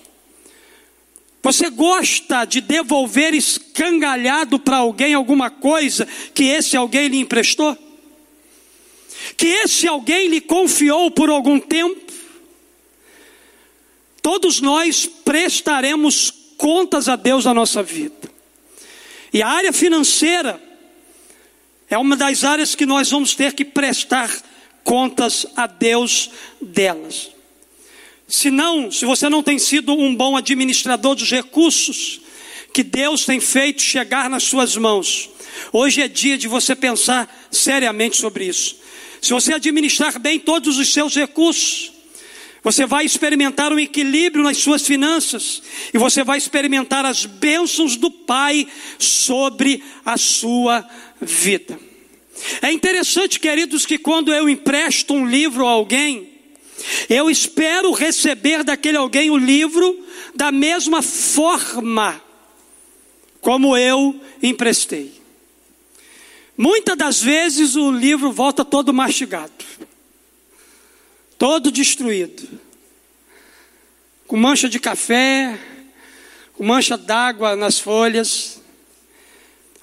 Você 1.41 1.69
gosta 1.69 2.45
de 2.45 2.59
devolver 2.59 3.33
escangalhado 3.33 4.59
para 4.59 4.77
alguém 4.77 5.13
alguma 5.13 5.49
coisa 5.49 6.05
que 6.33 6.43
esse 6.43 6.75
alguém 6.75 7.07
lhe 7.07 7.17
emprestou? 7.17 7.77
Que 9.37 9.47
esse 9.47 9.87
alguém 9.87 10.27
lhe 10.27 10.41
confiou 10.41 11.09
por 11.11 11.29
algum 11.29 11.59
tempo? 11.59 12.13
Todos 14.21 14.59
nós 14.59 15.05
prestaremos 15.05 16.33
contas 16.57 17.07
a 17.07 17.15
Deus 17.15 17.45
na 17.45 17.53
nossa 17.53 17.81
vida. 17.81 18.29
E 19.31 19.41
a 19.41 19.47
área 19.47 19.71
financeira 19.71 20.61
é 21.89 21.97
uma 21.97 22.17
das 22.17 22.43
áreas 22.43 22.75
que 22.75 22.85
nós 22.85 23.09
vamos 23.09 23.33
ter 23.33 23.53
que 23.53 23.63
prestar 23.63 24.29
contas 24.83 25.45
a 25.55 25.67
Deus 25.67 26.31
delas. 26.61 27.31
Se 28.29 28.51
não, 28.51 28.91
se 28.91 29.05
você 29.05 29.27
não 29.27 29.41
tem 29.41 29.57
sido 29.57 29.91
um 29.91 30.15
bom 30.15 30.37
administrador 30.37 31.15
dos 31.15 31.31
recursos 31.31 32.21
que 32.71 32.83
Deus 32.83 33.25
tem 33.25 33.39
feito 33.39 33.81
chegar 33.81 34.29
nas 34.29 34.43
suas 34.43 34.77
mãos, 34.77 35.29
hoje 35.73 36.03
é 36.03 36.07
dia 36.07 36.37
de 36.37 36.47
você 36.47 36.75
pensar 36.75 37.47
seriamente 37.51 38.17
sobre 38.17 38.45
isso. 38.45 38.77
Se 39.19 39.33
você 39.33 39.53
administrar 39.53 40.19
bem 40.19 40.39
todos 40.39 40.77
os 40.77 40.93
seus 40.93 41.15
recursos, 41.15 41.91
você 42.63 42.85
vai 42.85 43.03
experimentar 43.03 43.73
um 43.73 43.79
equilíbrio 43.79 44.43
nas 44.43 44.57
suas 44.57 44.85
finanças 44.85 45.63
e 45.91 45.97
você 45.97 46.23
vai 46.23 46.37
experimentar 46.37 47.05
as 47.05 47.25
bênçãos 47.25 47.95
do 47.95 48.11
Pai 48.11 48.67
sobre 48.99 49.83
a 50.05 50.17
sua 50.17 50.87
vida. 51.19 51.79
É 52.61 52.71
interessante, 52.71 53.39
queridos, 53.39 53.87
que 53.87 53.97
quando 53.97 54.31
eu 54.31 54.47
empresto 54.47 55.15
um 55.15 55.25
livro 55.25 55.65
a 55.65 55.71
alguém, 55.71 56.38
eu 57.09 57.29
espero 57.29 57.91
receber 57.91 58.63
daquele 58.63 58.97
alguém 58.97 59.29
o 59.29 59.37
livro 59.37 60.05
da 60.35 60.51
mesma 60.51 61.01
forma 61.01 62.21
como 63.41 63.77
eu 63.77 64.19
emprestei. 64.41 65.19
Muitas 66.57 66.97
das 66.97 67.21
vezes 67.21 67.75
o 67.75 67.89
livro 67.91 68.31
volta 68.31 68.65
todo 68.65 68.93
mastigado, 68.93 69.53
todo 71.37 71.71
destruído, 71.71 72.59
com 74.27 74.35
mancha 74.35 74.67
de 74.67 74.77
café, 74.77 75.57
com 76.53 76.65
mancha 76.65 76.97
d'água 76.97 77.55
nas 77.55 77.79
folhas. 77.79 78.61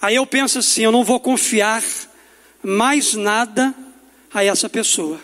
Aí 0.00 0.16
eu 0.16 0.26
penso 0.26 0.58
assim: 0.58 0.82
eu 0.82 0.92
não 0.92 1.02
vou 1.02 1.18
confiar 1.18 1.82
mais 2.62 3.14
nada 3.14 3.74
a 4.32 4.44
essa 4.44 4.68
pessoa. 4.68 5.18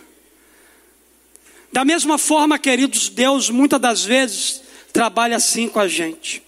Da 1.72 1.86
mesma 1.86 2.18
forma, 2.18 2.58
queridos, 2.58 3.08
Deus 3.08 3.48
muitas 3.48 3.80
das 3.80 4.04
vezes 4.04 4.62
trabalha 4.92 5.36
assim 5.36 5.68
com 5.68 5.80
a 5.80 5.88
gente. 5.88 6.42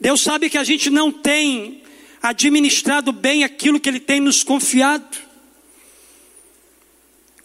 Deus 0.00 0.20
sabe 0.20 0.48
que 0.48 0.56
a 0.56 0.62
gente 0.62 0.88
não 0.88 1.10
tem 1.10 1.82
administrado 2.22 3.12
bem 3.12 3.42
aquilo 3.42 3.80
que 3.80 3.88
Ele 3.88 3.98
tem 3.98 4.20
nos 4.20 4.44
confiado. 4.44 5.18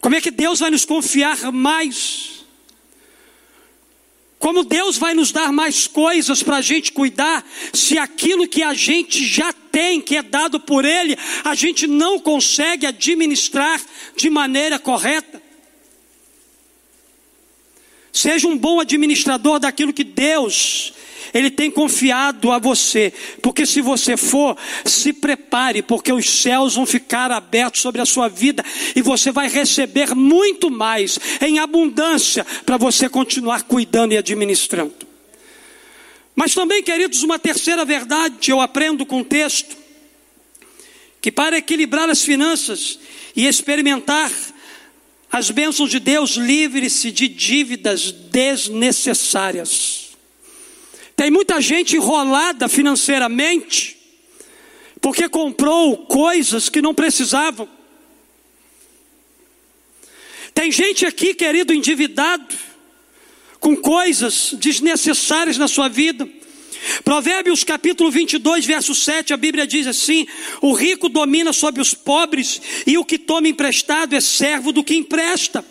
Como 0.00 0.14
é 0.14 0.20
que 0.20 0.30
Deus 0.30 0.60
vai 0.60 0.70
nos 0.70 0.84
confiar 0.84 1.50
mais? 1.50 2.44
Como 4.38 4.62
Deus 4.62 4.96
vai 4.96 5.12
nos 5.12 5.32
dar 5.32 5.52
mais 5.52 5.88
coisas 5.88 6.42
para 6.42 6.58
a 6.58 6.60
gente 6.60 6.92
cuidar, 6.92 7.44
se 7.72 7.98
aquilo 7.98 8.46
que 8.46 8.62
a 8.62 8.74
gente 8.74 9.26
já 9.26 9.52
tem, 9.52 10.00
que 10.00 10.16
é 10.16 10.22
dado 10.22 10.60
por 10.60 10.84
Ele, 10.84 11.18
a 11.42 11.54
gente 11.56 11.88
não 11.88 12.20
consegue 12.20 12.86
administrar 12.86 13.80
de 14.16 14.30
maneira 14.30 14.78
correta? 14.78 15.45
Seja 18.16 18.48
um 18.48 18.56
bom 18.56 18.80
administrador 18.80 19.58
daquilo 19.58 19.92
que 19.92 20.02
Deus 20.02 20.94
ele 21.34 21.50
tem 21.50 21.70
confiado 21.70 22.50
a 22.50 22.58
você, 22.58 23.12
porque 23.42 23.66
se 23.66 23.82
você 23.82 24.16
for, 24.16 24.56
se 24.86 25.12
prepare, 25.12 25.82
porque 25.82 26.10
os 26.10 26.26
céus 26.26 26.76
vão 26.76 26.86
ficar 26.86 27.30
abertos 27.30 27.82
sobre 27.82 28.00
a 28.00 28.06
sua 28.06 28.26
vida 28.26 28.64
e 28.94 29.02
você 29.02 29.30
vai 29.30 29.50
receber 29.50 30.14
muito 30.14 30.70
mais 30.70 31.18
em 31.42 31.58
abundância 31.58 32.42
para 32.64 32.78
você 32.78 33.06
continuar 33.06 33.64
cuidando 33.64 34.14
e 34.14 34.16
administrando. 34.16 34.94
Mas 36.34 36.54
também, 36.54 36.82
queridos, 36.82 37.22
uma 37.22 37.38
terceira 37.38 37.84
verdade 37.84 38.50
eu 38.50 38.62
aprendo 38.62 39.04
com 39.04 39.20
o 39.20 39.24
texto, 39.24 39.76
que 41.20 41.30
para 41.30 41.58
equilibrar 41.58 42.08
as 42.08 42.22
finanças 42.22 42.98
e 43.34 43.46
experimentar 43.46 44.32
as 45.36 45.50
bênçãos 45.50 45.90
de 45.90 46.00
Deus, 46.00 46.30
livre-se 46.30 47.10
de 47.10 47.28
dívidas 47.28 48.10
desnecessárias. 48.10 50.16
Tem 51.14 51.30
muita 51.30 51.60
gente 51.60 51.94
enrolada 51.94 52.70
financeiramente, 52.70 53.98
porque 54.98 55.28
comprou 55.28 56.06
coisas 56.06 56.70
que 56.70 56.80
não 56.80 56.94
precisavam. 56.94 57.68
Tem 60.54 60.72
gente 60.72 61.04
aqui, 61.04 61.34
querido, 61.34 61.74
endividado, 61.74 62.54
com 63.60 63.76
coisas 63.76 64.54
desnecessárias 64.54 65.58
na 65.58 65.68
sua 65.68 65.90
vida. 65.90 66.26
Provérbios 67.04 67.64
capítulo 67.64 68.10
22, 68.10 68.64
verso 68.64 68.94
7, 68.94 69.32
a 69.32 69.36
Bíblia 69.36 69.66
diz 69.66 69.86
assim: 69.86 70.26
O 70.60 70.72
rico 70.72 71.08
domina 71.08 71.52
sobre 71.52 71.80
os 71.80 71.94
pobres, 71.94 72.60
e 72.86 72.96
o 72.98 73.04
que 73.04 73.18
toma 73.18 73.48
emprestado 73.48 74.14
é 74.14 74.20
servo 74.20 74.72
do 74.72 74.84
que 74.84 74.94
empresta. 74.94 75.64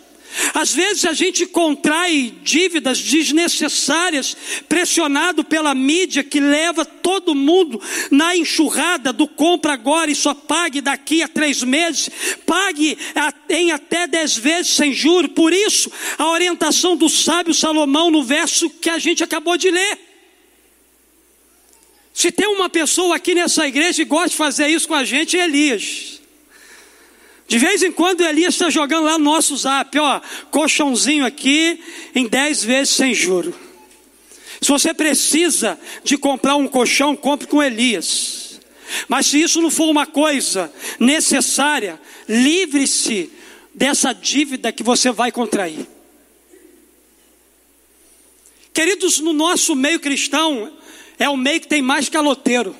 Às 0.52 0.72
vezes 0.72 1.04
a 1.04 1.12
gente 1.12 1.46
contrai 1.46 2.34
dívidas 2.42 3.00
desnecessárias, 3.00 4.36
pressionado 4.68 5.44
pela 5.44 5.74
mídia 5.74 6.22
que 6.22 6.40
leva 6.40 6.84
todo 6.84 7.34
mundo 7.34 7.80
na 8.10 8.36
enxurrada 8.36 9.12
do 9.12 9.26
compra 9.26 9.72
agora 9.72 10.10
e 10.10 10.14
só 10.14 10.34
pague 10.34 10.80
daqui 10.80 11.22
a 11.22 11.28
três 11.28 11.62
meses, 11.62 12.10
pague 12.44 12.98
em 13.48 13.70
até 13.70 14.06
dez 14.06 14.36
vezes 14.36 14.72
sem 14.72 14.92
juros. 14.92 15.32
Por 15.32 15.52
isso, 15.52 15.90
a 16.18 16.28
orientação 16.28 16.96
do 16.96 17.08
sábio 17.08 17.54
Salomão 17.54 18.10
no 18.10 18.22
verso 18.22 18.68
que 18.68 18.90
a 18.90 18.98
gente 18.98 19.24
acabou 19.24 19.56
de 19.56 19.70
ler. 19.70 20.15
Se 22.16 22.32
tem 22.32 22.46
uma 22.46 22.70
pessoa 22.70 23.14
aqui 23.14 23.34
nessa 23.34 23.68
igreja 23.68 24.02
que 24.02 24.08
gosta 24.08 24.30
de 24.30 24.36
fazer 24.36 24.68
isso 24.68 24.88
com 24.88 24.94
a 24.94 25.04
gente, 25.04 25.36
é 25.36 25.44
Elias. 25.44 26.18
De 27.46 27.58
vez 27.58 27.82
em 27.82 27.92
quando 27.92 28.24
Elias 28.24 28.54
está 28.54 28.70
jogando 28.70 29.04
lá 29.04 29.18
no 29.18 29.24
nosso 29.24 29.54
zap, 29.54 29.98
ó, 29.98 30.22
colchãozinho 30.50 31.26
aqui 31.26 31.78
em 32.14 32.26
10 32.26 32.64
vezes 32.64 32.94
sem 32.94 33.12
juro. 33.12 33.54
Se 34.62 34.68
você 34.68 34.94
precisa 34.94 35.78
de 36.02 36.16
comprar 36.16 36.56
um 36.56 36.66
colchão, 36.66 37.14
compre 37.14 37.46
com 37.46 37.62
Elias. 37.62 38.62
Mas 39.08 39.26
se 39.26 39.38
isso 39.38 39.60
não 39.60 39.70
for 39.70 39.90
uma 39.90 40.06
coisa 40.06 40.72
necessária, 40.98 42.00
livre-se 42.26 43.30
dessa 43.74 44.14
dívida 44.14 44.72
que 44.72 44.82
você 44.82 45.10
vai 45.10 45.30
contrair. 45.30 45.86
Queridos, 48.72 49.20
no 49.20 49.34
nosso 49.34 49.74
meio 49.74 50.00
cristão, 50.00 50.72
é 51.18 51.28
o 51.28 51.36
meio 51.36 51.60
que 51.60 51.68
tem 51.68 51.82
mais 51.82 52.08
caloteiro. 52.08 52.74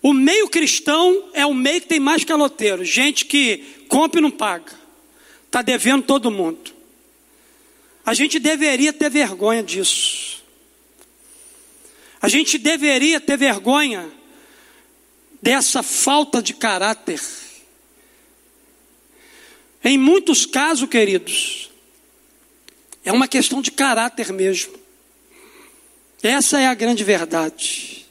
O 0.00 0.12
meio 0.12 0.48
cristão 0.48 1.28
é 1.34 1.44
o 1.44 1.52
meio 1.52 1.80
que 1.80 1.88
tem 1.88 2.00
mais 2.00 2.24
caloteiro. 2.24 2.84
Gente 2.84 3.24
que 3.24 3.84
compra 3.88 4.20
e 4.20 4.22
não 4.22 4.30
paga. 4.30 4.72
Está 5.46 5.62
devendo 5.62 6.04
todo 6.04 6.30
mundo. 6.30 6.72
A 8.04 8.14
gente 8.14 8.38
deveria 8.38 8.92
ter 8.92 9.10
vergonha 9.10 9.62
disso. 9.62 10.42
A 12.20 12.28
gente 12.28 12.58
deveria 12.58 13.20
ter 13.20 13.36
vergonha 13.36 14.10
dessa 15.42 15.82
falta 15.82 16.42
de 16.42 16.54
caráter. 16.54 17.20
Em 19.84 19.96
muitos 19.96 20.44
casos, 20.46 20.88
queridos, 20.88 21.67
é 23.08 23.12
uma 23.12 23.26
questão 23.26 23.62
de 23.62 23.70
caráter 23.70 24.34
mesmo. 24.34 24.74
Essa 26.22 26.60
é 26.60 26.66
a 26.66 26.74
grande 26.74 27.02
verdade. 27.02 28.06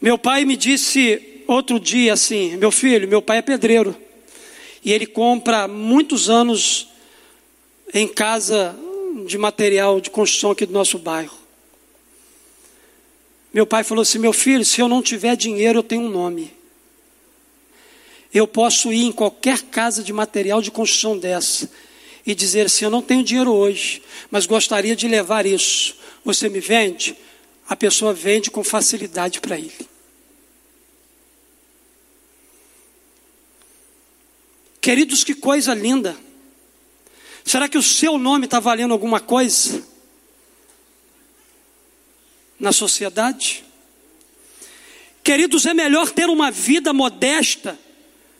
Meu 0.00 0.16
pai 0.16 0.46
me 0.46 0.56
disse 0.56 1.42
outro 1.46 1.78
dia 1.78 2.14
assim: 2.14 2.56
meu 2.56 2.70
filho, 2.70 3.06
meu 3.06 3.20
pai 3.20 3.36
é 3.36 3.42
pedreiro. 3.42 3.94
E 4.82 4.90
ele 4.90 5.04
compra 5.04 5.68
muitos 5.68 6.30
anos 6.30 6.88
em 7.92 8.08
casa 8.08 8.74
de 9.26 9.36
material 9.36 10.00
de 10.00 10.08
construção 10.08 10.52
aqui 10.52 10.64
do 10.64 10.72
nosso 10.72 10.98
bairro. 10.98 11.36
Meu 13.52 13.66
pai 13.66 13.84
falou 13.84 14.00
assim: 14.00 14.18
meu 14.18 14.32
filho, 14.32 14.64
se 14.64 14.80
eu 14.80 14.88
não 14.88 15.02
tiver 15.02 15.36
dinheiro, 15.36 15.80
eu 15.80 15.82
tenho 15.82 16.04
um 16.04 16.08
nome. 16.08 16.54
Eu 18.32 18.48
posso 18.48 18.90
ir 18.90 19.04
em 19.04 19.12
qualquer 19.12 19.60
casa 19.60 20.02
de 20.02 20.10
material 20.10 20.62
de 20.62 20.70
construção 20.70 21.18
dessa 21.18 21.68
e 22.26 22.34
dizer 22.34 22.66
assim: 22.66 22.84
eu 22.84 22.90
não 22.90 23.02
tenho 23.02 23.24
dinheiro 23.24 23.52
hoje, 23.52 24.02
mas 24.30 24.46
gostaria 24.46 24.94
de 24.94 25.08
levar 25.08 25.46
isso. 25.46 25.96
Você 26.24 26.48
me 26.48 26.60
vende? 26.60 27.16
A 27.68 27.76
pessoa 27.76 28.12
vende 28.12 28.50
com 28.50 28.64
facilidade 28.64 29.40
para 29.40 29.56
ele. 29.58 29.88
Queridos, 34.80 35.22
que 35.22 35.34
coisa 35.34 35.74
linda. 35.74 36.16
Será 37.44 37.68
que 37.68 37.78
o 37.78 37.82
seu 37.82 38.18
nome 38.18 38.46
está 38.46 38.58
valendo 38.60 38.92
alguma 38.92 39.20
coisa 39.20 39.82
na 42.58 42.72
sociedade? 42.72 43.64
Queridos, 45.22 45.66
é 45.66 45.74
melhor 45.74 46.10
ter 46.10 46.28
uma 46.28 46.50
vida 46.50 46.92
modesta, 46.92 47.78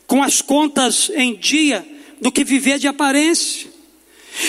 com 0.07 0.21
as 0.21 0.41
contas 0.41 1.09
em 1.15 1.35
dia, 1.35 1.87
do 2.19 2.31
que 2.31 2.43
viver 2.43 2.79
de 2.79 2.87
aparência. 2.87 3.70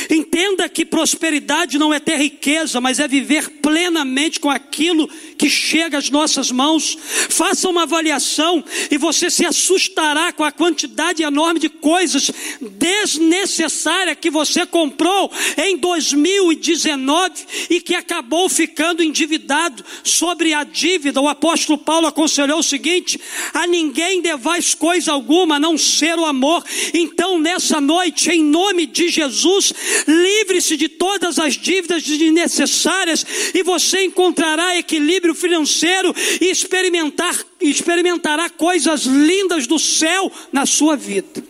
Entenda 0.08 0.68
que 0.68 0.84
prosperidade 0.84 1.78
não 1.78 1.92
é 1.92 1.98
ter 1.98 2.16
riqueza, 2.16 2.80
mas 2.80 3.00
é 3.00 3.08
viver 3.08 3.48
plenamente 3.60 4.38
com 4.38 4.50
aquilo 4.50 5.08
que 5.36 5.50
chega 5.50 5.98
às 5.98 6.10
nossas 6.10 6.50
mãos. 6.50 6.96
Faça 7.28 7.68
uma 7.68 7.82
avaliação 7.82 8.64
e 8.90 8.96
você 8.96 9.30
se 9.30 9.44
assustará 9.44 10.32
com 10.32 10.44
a 10.44 10.52
quantidade 10.52 11.22
enorme 11.22 11.60
de 11.60 11.68
coisas 11.68 12.30
desnecessárias 12.60 14.18
que 14.20 14.30
você 14.30 14.64
comprou 14.64 15.30
em 15.56 15.76
2019 15.76 17.32
e 17.70 17.80
que 17.80 17.94
acabou 17.94 18.48
ficando 18.48 19.02
endividado. 19.02 19.84
Sobre 20.04 20.54
a 20.54 20.64
dívida, 20.64 21.20
o 21.20 21.28
apóstolo 21.28 21.78
Paulo 21.78 22.06
aconselhou 22.06 22.58
o 22.58 22.62
seguinte: 22.62 23.20
a 23.52 23.66
ninguém 23.66 24.22
devais 24.22 24.74
coisa 24.74 25.12
alguma, 25.12 25.56
a 25.56 25.60
não 25.60 25.76
ser 25.76 26.18
o 26.18 26.24
amor. 26.24 26.64
Então, 26.94 27.38
nessa 27.38 27.80
noite, 27.80 28.30
em 28.30 28.42
nome 28.42 28.86
de 28.86 29.08
Jesus, 29.08 29.71
livre-se 30.06 30.76
de 30.76 30.88
todas 30.88 31.38
as 31.38 31.54
dívidas 31.54 32.02
desnecessárias 32.02 33.24
e 33.54 33.62
você 33.62 34.04
encontrará 34.04 34.76
equilíbrio 34.76 35.34
financeiro 35.34 36.14
e 36.40 36.50
experimentar, 36.50 37.38
experimentará 37.60 38.48
coisas 38.50 39.02
lindas 39.02 39.66
do 39.66 39.78
céu 39.78 40.30
na 40.52 40.66
sua 40.66 40.96
vida. 40.96 41.44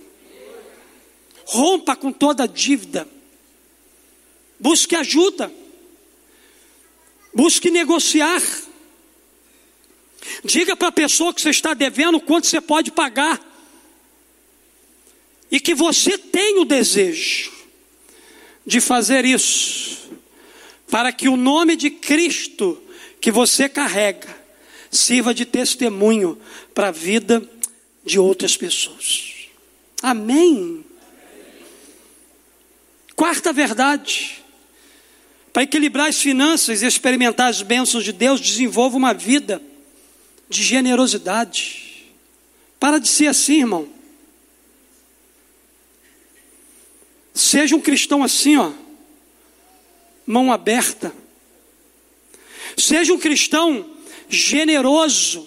Rompa 1.45 1.95
com 1.97 2.13
toda 2.13 2.47
dívida. 2.47 3.09
Busque 4.59 4.95
ajuda. 4.95 5.53
Busque 7.35 7.71
negociar. 7.71 8.43
Diga 10.45 10.77
para 10.77 10.89
a 10.89 10.93
pessoa 10.93 11.35
que 11.35 11.43
você 11.43 11.51
está 11.51 11.75
devendo 11.75 12.21
quanto 12.21 12.47
você 12.47 12.61
pode 12.61 12.91
pagar. 12.91 13.41
E 15.51 15.61
que 15.61 15.75
você 15.75 16.17
tem 16.17 16.59
o 16.59 16.65
desejo 16.65 17.62
de 18.67 18.81
fazer 18.81 19.25
isso, 19.25 20.11
para 20.91 21.13
que 21.13 21.29
o 21.29 21.37
nome 21.37 21.77
de 21.77 21.91
Cristo 21.91 22.81
que 23.21 23.31
você 23.31 23.69
carrega 23.69 24.29
sirva 24.91 25.33
de 25.33 25.45
testemunho 25.47 26.39
para 26.75 26.89
a 26.89 26.93
vida 26.93 27.43
de 28.05 28.19
outras 28.19 28.57
pessoas. 28.57 29.47
Amém. 30.03 30.85
Quarta 33.15 33.53
verdade. 33.53 34.43
Para 35.53 35.63
equilibrar 35.63 36.09
as 36.09 36.21
finanças 36.21 36.83
e 36.83 36.87
experimentar 36.87 37.49
as 37.49 37.63
bênçãos 37.63 38.05
de 38.05 38.13
Deus, 38.13 38.41
desenvolva 38.41 38.97
uma 38.97 39.13
vida 39.13 39.63
de 40.49 40.63
generosidade. 40.63 42.11
Para 42.81 42.99
de 42.99 43.09
ser 43.09 43.27
assim, 43.27 43.61
irmão. 43.61 43.89
Seja 47.35 47.75
um 47.75 47.81
cristão 47.81 48.23
assim, 48.23 48.57
ó, 48.57 48.73
mão 50.27 50.53
aberta. 50.53 51.13
Seja 52.77 53.13
um 53.13 53.19
cristão 53.19 53.87
generoso. 54.29 55.47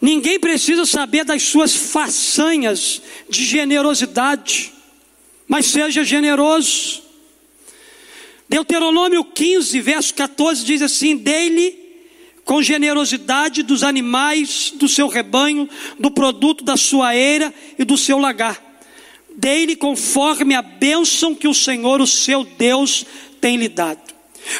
Ninguém 0.00 0.38
precisa 0.38 0.84
saber 0.84 1.24
das 1.24 1.42
suas 1.42 1.74
façanhas 1.74 3.02
de 3.28 3.44
generosidade, 3.44 4.72
mas 5.48 5.66
seja 5.66 6.04
generoso. 6.04 7.02
Deuteronômio 8.48 9.24
15, 9.24 9.80
verso 9.80 10.14
14 10.14 10.64
diz 10.64 10.82
assim: 10.82 11.16
Dele 11.16 11.84
com 12.44 12.62
generosidade 12.62 13.64
dos 13.64 13.82
animais 13.82 14.72
do 14.76 14.88
seu 14.88 15.08
rebanho, 15.08 15.68
do 15.98 16.12
produto 16.12 16.62
da 16.62 16.76
sua 16.76 17.16
eira 17.16 17.52
e 17.76 17.84
do 17.84 17.98
seu 17.98 18.18
lagar 18.18 18.65
dele 19.36 19.76
conforme 19.76 20.54
a 20.54 20.62
bênção 20.62 21.34
que 21.34 21.46
o 21.46 21.54
Senhor, 21.54 22.00
o 22.00 22.06
seu 22.06 22.44
Deus, 22.44 23.04
tem 23.40 23.56
lhe 23.56 23.68
dado. 23.68 24.00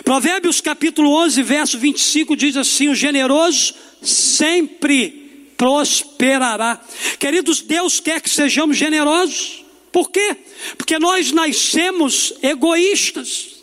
Provérbios 0.04 0.60
capítulo 0.60 1.10
11, 1.12 1.42
verso 1.42 1.78
25 1.78 2.36
diz 2.36 2.56
assim: 2.56 2.88
O 2.88 2.94
generoso 2.94 3.74
sempre 4.02 5.52
prosperará. 5.56 6.80
Queridos, 7.18 7.60
Deus 7.60 8.00
quer 8.00 8.20
que 8.20 8.28
sejamos 8.28 8.76
generosos. 8.76 9.64
Por 9.90 10.10
quê? 10.10 10.36
Porque 10.76 10.98
nós 10.98 11.32
nascemos 11.32 12.34
egoístas. 12.42 13.55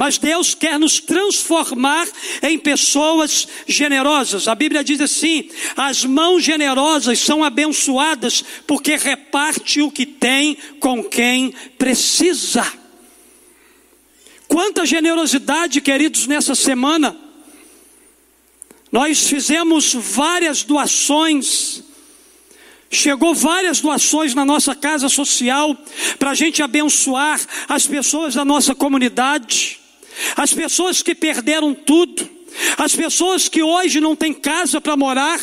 Mas 0.00 0.16
Deus 0.16 0.54
quer 0.54 0.78
nos 0.78 0.98
transformar 0.98 2.08
em 2.40 2.58
pessoas 2.58 3.46
generosas. 3.68 4.48
A 4.48 4.54
Bíblia 4.54 4.82
diz 4.82 4.98
assim: 4.98 5.50
as 5.76 6.06
mãos 6.06 6.42
generosas 6.42 7.18
são 7.18 7.44
abençoadas 7.44 8.42
porque 8.66 8.96
reparte 8.96 9.82
o 9.82 9.90
que 9.90 10.06
tem 10.06 10.56
com 10.80 11.04
quem 11.04 11.52
precisa. 11.76 12.66
Quanta 14.48 14.86
generosidade, 14.86 15.82
queridos, 15.82 16.26
nessa 16.26 16.54
semana. 16.54 17.14
Nós 18.90 19.28
fizemos 19.28 19.92
várias 19.92 20.62
doações 20.62 21.84
Chegou 22.92 23.36
várias 23.36 23.80
doações 23.80 24.34
na 24.34 24.44
nossa 24.44 24.74
casa 24.74 25.08
social 25.08 25.76
para 26.18 26.30
a 26.30 26.34
gente 26.34 26.60
abençoar 26.60 27.40
as 27.68 27.86
pessoas 27.86 28.34
da 28.34 28.44
nossa 28.44 28.74
comunidade, 28.74 29.78
as 30.36 30.52
pessoas 30.52 31.02
que 31.02 31.14
perderam 31.14 31.74
tudo, 31.74 32.28
as 32.76 32.94
pessoas 32.94 33.48
que 33.48 33.62
hoje 33.62 34.00
não 34.00 34.16
têm 34.16 34.32
casa 34.32 34.80
para 34.80 34.96
morar, 34.96 35.40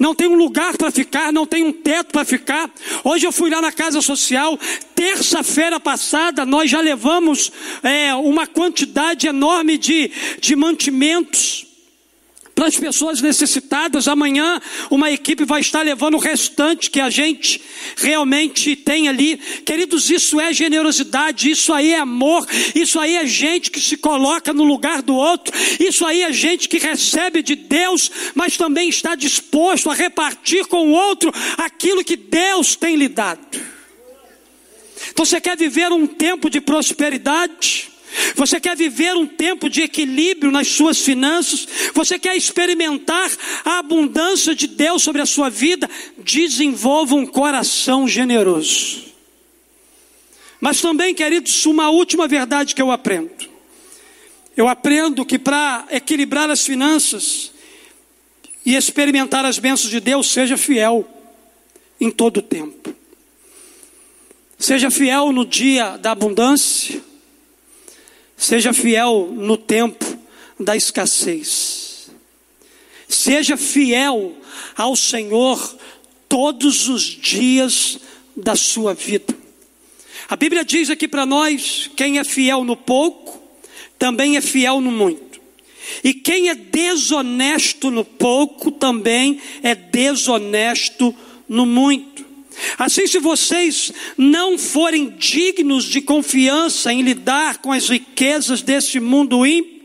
não 0.00 0.14
tem 0.14 0.26
um 0.26 0.34
lugar 0.34 0.76
para 0.76 0.90
ficar, 0.90 1.32
não 1.32 1.46
tem 1.46 1.64
um 1.64 1.72
teto 1.72 2.12
para 2.12 2.24
ficar. 2.24 2.70
Hoje 3.04 3.26
eu 3.26 3.32
fui 3.32 3.50
lá 3.50 3.60
na 3.60 3.70
casa 3.70 4.00
social, 4.00 4.58
terça-feira 4.94 5.78
passada 5.78 6.44
nós 6.44 6.70
já 6.70 6.80
levamos 6.80 7.52
é, 7.82 8.14
uma 8.14 8.46
quantidade 8.46 9.26
enorme 9.26 9.78
de, 9.78 10.10
de 10.40 10.56
mantimentos 10.56 11.67
para 12.58 12.66
as 12.66 12.76
pessoas 12.76 13.20
necessitadas. 13.20 14.08
Amanhã 14.08 14.60
uma 14.90 15.12
equipe 15.12 15.44
vai 15.44 15.60
estar 15.60 15.82
levando 15.82 16.16
o 16.16 16.18
restante 16.18 16.90
que 16.90 16.98
a 16.98 17.08
gente 17.08 17.60
realmente 17.96 18.74
tem 18.74 19.08
ali. 19.08 19.36
Queridos, 19.64 20.10
isso 20.10 20.40
é 20.40 20.52
generosidade, 20.52 21.48
isso 21.48 21.72
aí 21.72 21.92
é 21.92 22.00
amor, 22.00 22.44
isso 22.74 22.98
aí 22.98 23.14
é 23.14 23.24
gente 23.24 23.70
que 23.70 23.80
se 23.80 23.96
coloca 23.96 24.52
no 24.52 24.64
lugar 24.64 25.02
do 25.02 25.14
outro, 25.14 25.54
isso 25.78 26.04
aí 26.04 26.22
é 26.22 26.32
gente 26.32 26.68
que 26.68 26.78
recebe 26.78 27.44
de 27.44 27.54
Deus, 27.54 28.10
mas 28.34 28.56
também 28.56 28.88
está 28.88 29.14
disposto 29.14 29.88
a 29.88 29.94
repartir 29.94 30.66
com 30.66 30.88
o 30.88 30.90
outro 30.90 31.32
aquilo 31.56 32.02
que 32.02 32.16
Deus 32.16 32.74
tem 32.74 32.96
lhe 32.96 33.06
dado. 33.06 33.38
Então 35.12 35.24
você 35.24 35.40
quer 35.40 35.56
viver 35.56 35.92
um 35.92 36.08
tempo 36.08 36.50
de 36.50 36.60
prosperidade? 36.60 37.87
Você 38.34 38.60
quer 38.60 38.76
viver 38.76 39.14
um 39.16 39.26
tempo 39.26 39.68
de 39.68 39.82
equilíbrio 39.82 40.50
nas 40.50 40.68
suas 40.68 40.98
finanças? 40.98 41.66
Você 41.94 42.18
quer 42.18 42.36
experimentar 42.36 43.30
a 43.64 43.78
abundância 43.78 44.54
de 44.54 44.66
Deus 44.66 45.02
sobre 45.02 45.20
a 45.20 45.26
sua 45.26 45.50
vida? 45.50 45.88
Desenvolva 46.18 47.14
um 47.14 47.26
coração 47.26 48.06
generoso. 48.06 49.04
Mas 50.60 50.80
também, 50.80 51.14
queridos, 51.14 51.66
uma 51.66 51.90
última 51.90 52.26
verdade 52.26 52.74
que 52.74 52.82
eu 52.82 52.90
aprendo. 52.90 53.48
Eu 54.56 54.66
aprendo 54.66 55.24
que 55.24 55.38
para 55.38 55.86
equilibrar 55.90 56.50
as 56.50 56.66
finanças 56.66 57.52
e 58.66 58.74
experimentar 58.74 59.44
as 59.44 59.58
bênçãos 59.58 59.90
de 59.90 60.00
Deus, 60.00 60.30
seja 60.30 60.56
fiel 60.56 61.08
em 62.00 62.10
todo 62.10 62.38
o 62.38 62.42
tempo. 62.42 62.94
Seja 64.58 64.90
fiel 64.90 65.30
no 65.30 65.46
dia 65.46 65.96
da 65.96 66.10
abundância 66.10 67.07
Seja 68.38 68.72
fiel 68.72 69.32
no 69.34 69.56
tempo 69.56 70.06
da 70.58 70.76
escassez. 70.76 72.08
Seja 73.08 73.56
fiel 73.56 74.36
ao 74.76 74.94
Senhor 74.94 75.76
todos 76.28 76.88
os 76.88 77.02
dias 77.02 77.98
da 78.36 78.54
sua 78.54 78.94
vida. 78.94 79.36
A 80.28 80.36
Bíblia 80.36 80.64
diz 80.64 80.88
aqui 80.88 81.08
para 81.08 81.26
nós: 81.26 81.90
quem 81.96 82.18
é 82.18 82.24
fiel 82.24 82.62
no 82.62 82.76
pouco, 82.76 83.42
também 83.98 84.36
é 84.36 84.40
fiel 84.40 84.80
no 84.80 84.92
muito. 84.92 85.40
E 86.04 86.14
quem 86.14 86.48
é 86.48 86.54
desonesto 86.54 87.90
no 87.90 88.04
pouco, 88.04 88.70
também 88.70 89.40
é 89.62 89.74
desonesto 89.74 91.12
no 91.48 91.66
muito. 91.66 92.27
Assim, 92.78 93.06
se 93.06 93.18
vocês 93.18 93.92
não 94.16 94.58
forem 94.58 95.10
dignos 95.10 95.84
de 95.84 96.00
confiança 96.00 96.92
em 96.92 97.02
lidar 97.02 97.58
com 97.58 97.72
as 97.72 97.88
riquezas 97.88 98.62
deste 98.62 99.00
mundo 99.00 99.46
ímpio, 99.46 99.78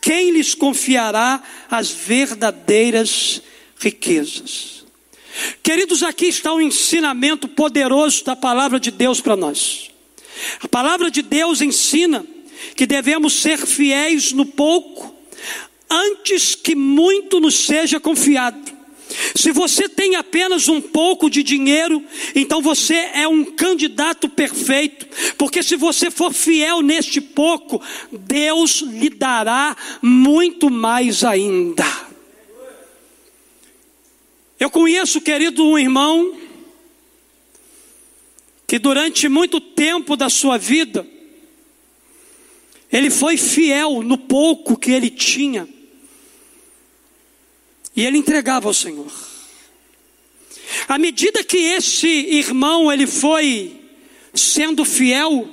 quem 0.00 0.30
lhes 0.30 0.54
confiará 0.54 1.42
as 1.70 1.90
verdadeiras 1.90 3.40
riquezas? 3.78 4.84
Queridos, 5.62 6.02
aqui 6.02 6.26
está 6.26 6.52
um 6.52 6.60
ensinamento 6.60 7.48
poderoso 7.48 8.24
da 8.24 8.36
palavra 8.36 8.78
de 8.78 8.90
Deus 8.90 9.20
para 9.20 9.34
nós. 9.34 9.90
A 10.60 10.68
palavra 10.68 11.10
de 11.10 11.22
Deus 11.22 11.60
ensina 11.60 12.24
que 12.76 12.86
devemos 12.86 13.34
ser 13.34 13.58
fiéis 13.58 14.32
no 14.32 14.44
pouco, 14.44 15.14
antes 15.90 16.54
que 16.54 16.74
muito 16.74 17.40
nos 17.40 17.54
seja 17.54 17.98
confiado. 17.98 18.72
Se 19.34 19.52
você 19.52 19.88
tem 19.88 20.16
apenas 20.16 20.68
um 20.68 20.80
pouco 20.80 21.30
de 21.30 21.42
dinheiro, 21.42 22.02
então 22.34 22.60
você 22.60 22.94
é 23.14 23.28
um 23.28 23.44
candidato 23.44 24.28
perfeito, 24.28 25.06
porque 25.36 25.62
se 25.62 25.76
você 25.76 26.10
for 26.10 26.32
fiel 26.32 26.82
neste 26.82 27.20
pouco, 27.20 27.80
Deus 28.10 28.80
lhe 28.80 29.10
dará 29.10 29.76
muito 30.02 30.70
mais 30.70 31.22
ainda. 31.24 31.84
Eu 34.58 34.70
conheço, 34.70 35.20
querido, 35.20 35.64
um 35.64 35.78
irmão 35.78 36.34
que 38.66 38.78
durante 38.78 39.28
muito 39.28 39.60
tempo 39.60 40.16
da 40.16 40.30
sua 40.30 40.56
vida, 40.56 41.06
ele 42.90 43.10
foi 43.10 43.36
fiel 43.36 44.02
no 44.02 44.16
pouco 44.16 44.76
que 44.76 44.90
ele 44.90 45.10
tinha. 45.10 45.68
E 47.96 48.04
ele 48.04 48.18
entregava 48.18 48.68
ao 48.68 48.74
Senhor. 48.74 49.12
À 50.88 50.98
medida 50.98 51.44
que 51.44 51.56
esse 51.56 52.08
irmão 52.08 52.92
ele 52.92 53.06
foi 53.06 53.80
sendo 54.34 54.84
fiel, 54.84 55.48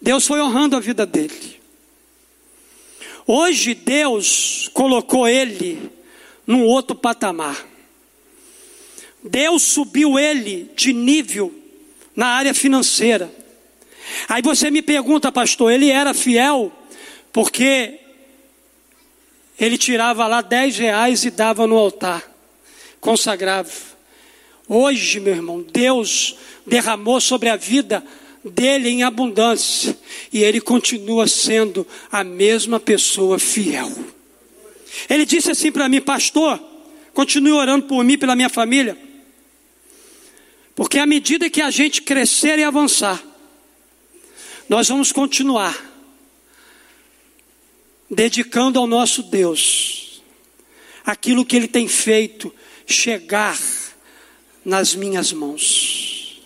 Deus 0.00 0.26
foi 0.26 0.40
honrando 0.40 0.76
a 0.76 0.80
vida 0.80 1.06
dele. 1.06 1.60
Hoje 3.26 3.74
Deus 3.74 4.68
colocou 4.72 5.28
ele 5.28 5.90
num 6.46 6.64
outro 6.64 6.96
patamar. 6.96 7.66
Deus 9.22 9.62
subiu 9.62 10.18
ele 10.18 10.68
de 10.74 10.92
nível 10.92 11.54
na 12.16 12.26
área 12.26 12.52
financeira. 12.52 13.32
Aí 14.28 14.42
você 14.42 14.70
me 14.70 14.82
pergunta, 14.82 15.30
pastor, 15.30 15.70
ele 15.70 15.88
era 15.90 16.12
fiel 16.12 16.72
porque 17.32 18.00
ele 19.64 19.78
tirava 19.78 20.26
lá 20.26 20.40
dez 20.40 20.76
reais 20.76 21.24
e 21.24 21.30
dava 21.30 21.68
no 21.68 21.76
altar, 21.76 22.28
consagrava. 23.00 23.70
Hoje, 24.68 25.20
meu 25.20 25.34
irmão, 25.34 25.62
Deus 25.72 26.36
derramou 26.66 27.20
sobre 27.20 27.48
a 27.48 27.54
vida 27.54 28.04
dele 28.44 28.88
em 28.88 29.04
abundância 29.04 29.96
e 30.32 30.42
ele 30.42 30.60
continua 30.60 31.28
sendo 31.28 31.86
a 32.10 32.24
mesma 32.24 32.80
pessoa 32.80 33.38
fiel. 33.38 33.88
Ele 35.08 35.24
disse 35.24 35.52
assim 35.52 35.70
para 35.70 35.88
mim, 35.88 36.00
pastor, 36.00 36.60
continue 37.14 37.52
orando 37.52 37.86
por 37.86 38.02
mim, 38.02 38.18
pela 38.18 38.34
minha 38.34 38.48
família, 38.48 38.98
porque 40.74 40.98
à 40.98 41.06
medida 41.06 41.48
que 41.48 41.60
a 41.60 41.70
gente 41.70 42.02
crescer 42.02 42.58
e 42.58 42.64
avançar, 42.64 43.22
nós 44.68 44.88
vamos 44.88 45.12
continuar 45.12 45.91
dedicando 48.12 48.78
ao 48.78 48.86
nosso 48.86 49.22
Deus 49.22 50.22
aquilo 51.04 51.46
que 51.46 51.56
Ele 51.56 51.66
tem 51.66 51.88
feito 51.88 52.54
chegar 52.86 53.58
nas 54.62 54.94
minhas 54.94 55.32
mãos. 55.32 56.42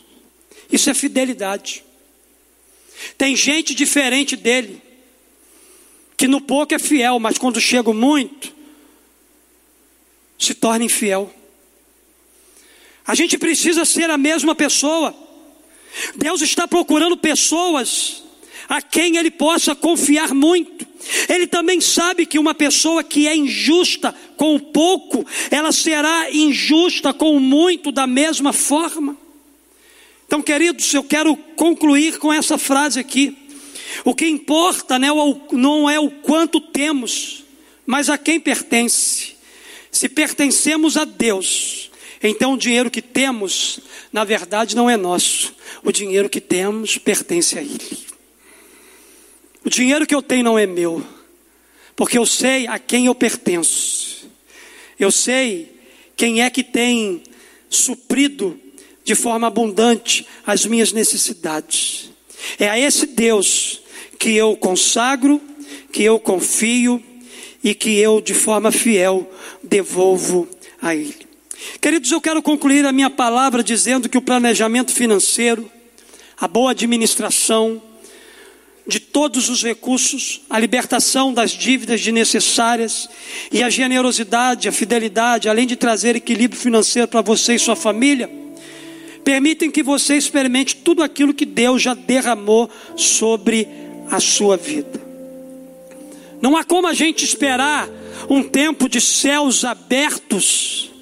Isso 0.71 0.89
é 0.89 0.95
fidelidade. 0.95 1.85
Tem 3.19 3.35
gente 3.35 3.75
diferente 3.75 4.37
dele, 4.37 4.81
que 6.17 6.29
no 6.29 6.41
pouco 6.41 6.73
é 6.73 6.79
fiel, 6.79 7.19
mas 7.19 7.37
quando 7.37 7.61
chega 7.61 7.93
muito, 7.93 8.55
se 10.39 10.55
torna 10.55 10.85
infiel. 10.85 11.35
A 13.05 13.15
gente 13.15 13.37
precisa 13.37 13.85
ser 13.85 14.09
a 14.09 14.17
mesma 14.17 14.55
pessoa. 14.55 15.15
Deus 16.15 16.41
está 16.43 16.67
procurando 16.67 17.17
pessoas 17.17 18.23
a 18.69 18.81
quem 18.81 19.17
ele 19.17 19.31
possa 19.31 19.75
confiar 19.75 20.33
muito. 20.35 20.76
Ele 21.29 21.47
também 21.47 21.81
sabe 21.81 22.27
que 22.27 22.39
uma 22.39 22.55
pessoa 22.55 23.03
que 23.03 23.27
é 23.27 23.37
injusta 23.37 24.15
com 24.37 24.55
o 24.55 24.61
pouco, 24.61 25.27
ela 25.51 25.73
será 25.73 26.31
injusta 26.31 27.13
com 27.13 27.37
o 27.37 27.41
muito 27.41 27.93
da 27.93 28.07
mesma 28.07 28.53
forma. 28.53 29.17
Então, 30.27 30.43
queridos, 30.43 30.93
eu 30.93 31.05
quero 31.05 31.37
concluir 31.55 32.19
com 32.19 32.33
essa 32.33 32.59
frase 32.59 32.99
aqui. 32.99 33.37
O 34.05 34.15
que 34.15 34.27
importa 34.27 34.99
né, 34.99 35.09
não 35.53 35.89
é 35.89 35.99
o 36.01 36.11
quanto 36.11 36.61
temos, 36.61 37.45
mas 37.87 38.11
a 38.11 38.19
quem 38.19 38.41
pertence. 38.41 39.35
Se 39.91 40.09
pertencemos 40.09 40.97
a 40.97 41.05
Deus, 41.05 41.91
então 42.23 42.55
o 42.55 42.59
dinheiro 42.59 42.91
que 42.91 43.01
temos, 43.01 43.81
na 44.13 44.25
verdade, 44.25 44.75
não 44.75 44.91
é 44.91 44.97
nosso. 44.97 45.55
O 45.83 45.93
dinheiro 45.93 46.29
que 46.29 46.41
temos 46.41 46.99
pertence 46.99 47.59
a 47.59 47.63
Ele. 47.63 48.16
O 49.67 49.69
dinheiro 49.69 50.07
que 50.07 50.15
eu 50.15 50.23
tenho 50.23 50.45
não 50.45 50.57
é 50.57 50.65
meu, 50.65 51.05
porque 51.97 52.17
eu 52.17 52.25
sei 52.25 52.69
a 52.69 52.79
quem 52.79 53.07
eu 53.07 53.15
pertenço. 53.17 54.31
Eu 54.97 55.11
sei 55.11 55.77
quem 56.15 56.41
é 56.41 56.49
que 56.49 56.63
tem 56.63 57.21
suprido 57.69 58.57
de 59.03 59.17
forma 59.17 59.49
abundante 59.49 60.25
as 60.47 60.65
minhas 60.65 60.93
necessidades. 60.93 62.13
É 62.61 62.69
a 62.69 62.79
esse 62.79 63.07
Deus 63.07 63.83
que 64.21 64.37
eu 64.37 64.57
consagro, 64.57 65.43
que 65.91 66.05
eu 66.05 66.21
confio 66.21 67.03
e 67.65 67.75
que 67.75 67.99
eu, 67.99 68.21
de 68.21 68.35
forma 68.35 68.71
fiel, 68.71 69.29
devolvo 69.65 70.49
a 70.81 70.95
Ele. 70.95 71.27
Queridos, 71.81 72.13
eu 72.13 72.21
quero 72.21 72.41
concluir 72.41 72.87
a 72.87 72.93
minha 72.93 73.11
palavra 73.11 73.65
dizendo 73.65 74.09
que 74.09 74.17
o 74.17 74.23
planejamento 74.23 74.93
financeiro, 74.93 75.69
a 76.39 76.47
boa 76.47 76.71
administração 76.71 77.83
de 78.87 79.01
todos 79.01 79.49
os 79.49 79.65
recursos, 79.65 80.43
a 80.49 80.59
libertação 80.59 81.33
das 81.33 81.51
dívidas 81.51 82.01
desnecessárias 82.01 83.09
e 83.51 83.63
a 83.63 83.69
generosidade, 83.69 84.69
a 84.69 84.73
fidelidade, 84.73 85.49
além 85.49 85.67
de 85.67 85.75
trazer 85.75 86.15
equilíbrio 86.15 86.61
financeiro 86.61 87.09
para 87.09 87.21
você 87.21 87.55
e 87.55 87.59
sua 87.59 87.75
família, 87.75 88.31
permitem 89.25 89.73
que 89.73 89.83
você 89.83 90.17
experimente 90.17 90.77
tudo 90.77 91.03
aquilo 91.03 91.35
que 91.35 91.45
Deus 91.45 91.83
já 91.83 91.95
derramou 91.95 92.71
sobre 92.95 93.67
a 94.09 94.21
sua 94.21 94.57
vida. 94.57 95.05
Não 96.41 96.57
há 96.57 96.63
como 96.63 96.87
a 96.87 96.95
gente 96.95 97.25
esperar 97.25 97.89
um 98.31 98.43
tempo 98.43 98.89
de 98.89 99.01
céus 99.01 99.65
abertos 99.65 100.93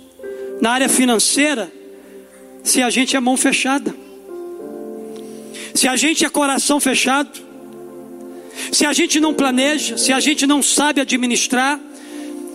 na 0.60 0.70
área 0.70 0.88
financeira 0.88 1.70
se 2.62 2.80
a 2.80 2.88
gente 2.88 3.14
é 3.14 3.20
mão 3.20 3.36
fechada. 3.36 3.94
Se 5.74 5.86
a 5.86 5.96
gente 5.96 6.24
é 6.24 6.30
coração 6.30 6.80
fechado, 6.80 7.53
se 8.72 8.84
a 8.84 8.92
gente 8.92 9.20
não 9.20 9.34
planeja, 9.34 9.96
se 9.96 10.12
a 10.12 10.20
gente 10.20 10.46
não 10.46 10.62
sabe 10.62 11.00
administrar, 11.00 11.80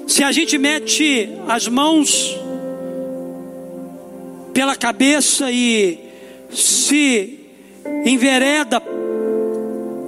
se 0.08 0.24
a 0.24 0.32
gente 0.32 0.58
mete 0.58 1.30
as 1.48 1.68
mãos 1.68 2.36
pela 4.54 4.76
cabeça 4.76 5.52
e 5.52 6.00
se 6.52 7.40
envereda 8.06 8.82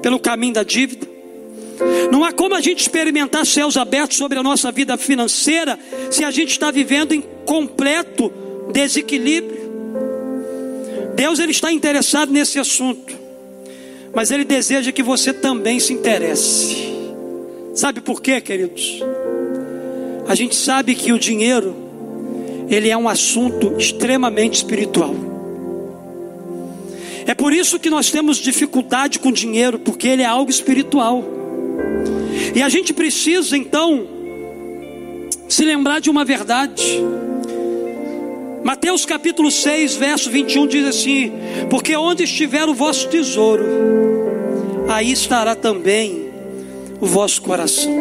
pelo 0.02 0.20
caminho 0.20 0.54
da 0.54 0.64
dívida, 0.64 1.08
não 2.12 2.24
há 2.24 2.32
como 2.32 2.56
a 2.56 2.62
gente 2.62 2.82
experimentar 2.82 3.46
céus 3.46 3.78
abertos 3.78 4.18
sobre 4.18 4.38
a 4.38 4.44
nossa 4.44 4.72
vida 4.72 4.98
financeira 4.98 5.80
se 6.10 6.24
a 6.24 6.32
gente 6.32 6.52
está 6.52 6.70
vivendo 6.72 7.14
em 7.14 7.22
completo 7.46 8.32
desequilíbrio. 8.72 9.62
Deus 11.16 11.40
ele 11.40 11.52
está 11.52 11.72
interessado 11.72 12.32
nesse 12.32 12.60
assunto, 12.60 13.16
mas 14.14 14.32
ele 14.32 14.44
deseja 14.44 14.92
que 14.92 15.04
você 15.04 15.34
também 15.34 15.80
se 15.80 15.94
interesse. 15.94 16.92
Sabe 17.74 18.02
por 18.02 18.22
quê, 18.22 18.42
queridos? 18.42 19.02
A 20.28 20.36
gente 20.36 20.56
sabe 20.56 20.96
que 20.96 21.14
o 21.14 21.20
dinheiro 21.20 21.76
ele 22.70 22.90
é 22.90 22.98
um 22.98 23.10
assunto 23.10 23.76
extremamente 23.78 24.56
espiritual. 24.56 25.16
É 27.26 27.34
por 27.34 27.54
isso 27.54 27.80
que 27.80 27.90
nós 27.90 28.10
temos 28.10 28.38
dificuldade 28.38 29.20
com 29.20 29.32
dinheiro, 29.32 29.80
porque 29.80 30.08
ele 30.08 30.22
é 30.22 30.26
algo 30.26 30.50
espiritual. 30.50 31.24
E 32.56 32.62
a 32.62 32.70
gente 32.70 32.94
precisa 32.94 33.56
então 33.58 34.08
se 35.48 35.64
lembrar 35.64 36.00
de 36.00 36.10
uma 36.10 36.26
verdade. 36.26 37.02
Mateus 38.64 39.06
capítulo 39.06 39.50
6, 39.50 39.96
verso 39.96 40.30
21 40.30 40.68
diz 40.68 40.86
assim: 40.86 41.32
Porque 41.70 41.96
onde 41.96 42.24
estiver 42.24 42.68
o 42.68 42.74
vosso 42.74 43.08
tesouro, 43.08 43.66
aí 44.88 45.12
estará 45.12 45.56
também 45.56 46.30
o 47.00 47.08
vosso 47.08 47.42
coração. 47.42 47.92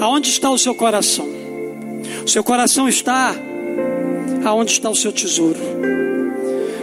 Aonde 0.00 0.30
está 0.30 0.50
o 0.50 0.58
seu 0.58 0.74
coração? 0.74 1.26
O 2.24 2.28
seu 2.28 2.44
coração 2.44 2.88
está 2.88 3.34
aonde 4.44 4.72
está 4.72 4.88
o 4.88 4.94
seu 4.94 5.10
tesouro. 5.12 5.58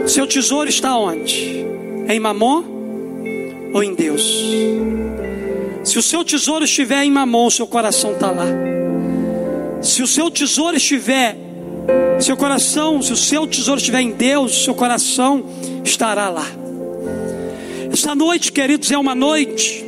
O 0.03 0.09
seu 0.09 0.27
tesouro 0.27 0.67
está 0.67 0.97
onde? 0.97 1.65
Em 2.09 2.19
Mamon 2.19 2.63
ou 3.73 3.81
em 3.81 3.95
Deus? 3.95 4.43
Se 5.85 5.97
o 5.97 6.01
seu 6.01 6.25
tesouro 6.25 6.65
estiver 6.65 7.03
em 7.03 7.11
Mamon, 7.11 7.47
o 7.47 7.51
seu 7.51 7.67
coração 7.67 8.11
está 8.11 8.29
lá. 8.29 8.47
Se 9.81 10.01
o 10.01 10.07
seu 10.07 10.29
tesouro 10.29 10.75
estiver 10.75 11.52
seu 12.19 12.37
coração, 12.37 13.01
se 13.01 13.11
o 13.11 13.17
seu 13.17 13.45
tesouro 13.45 13.79
estiver 13.79 14.01
em 14.01 14.11
Deus, 14.11 14.63
seu 14.63 14.73
coração 14.73 15.43
estará 15.83 16.29
lá. 16.29 16.47
Esta 17.91 18.15
noite, 18.15 18.51
queridos, 18.51 18.91
é 18.91 18.97
uma 18.97 19.13
noite 19.13 19.83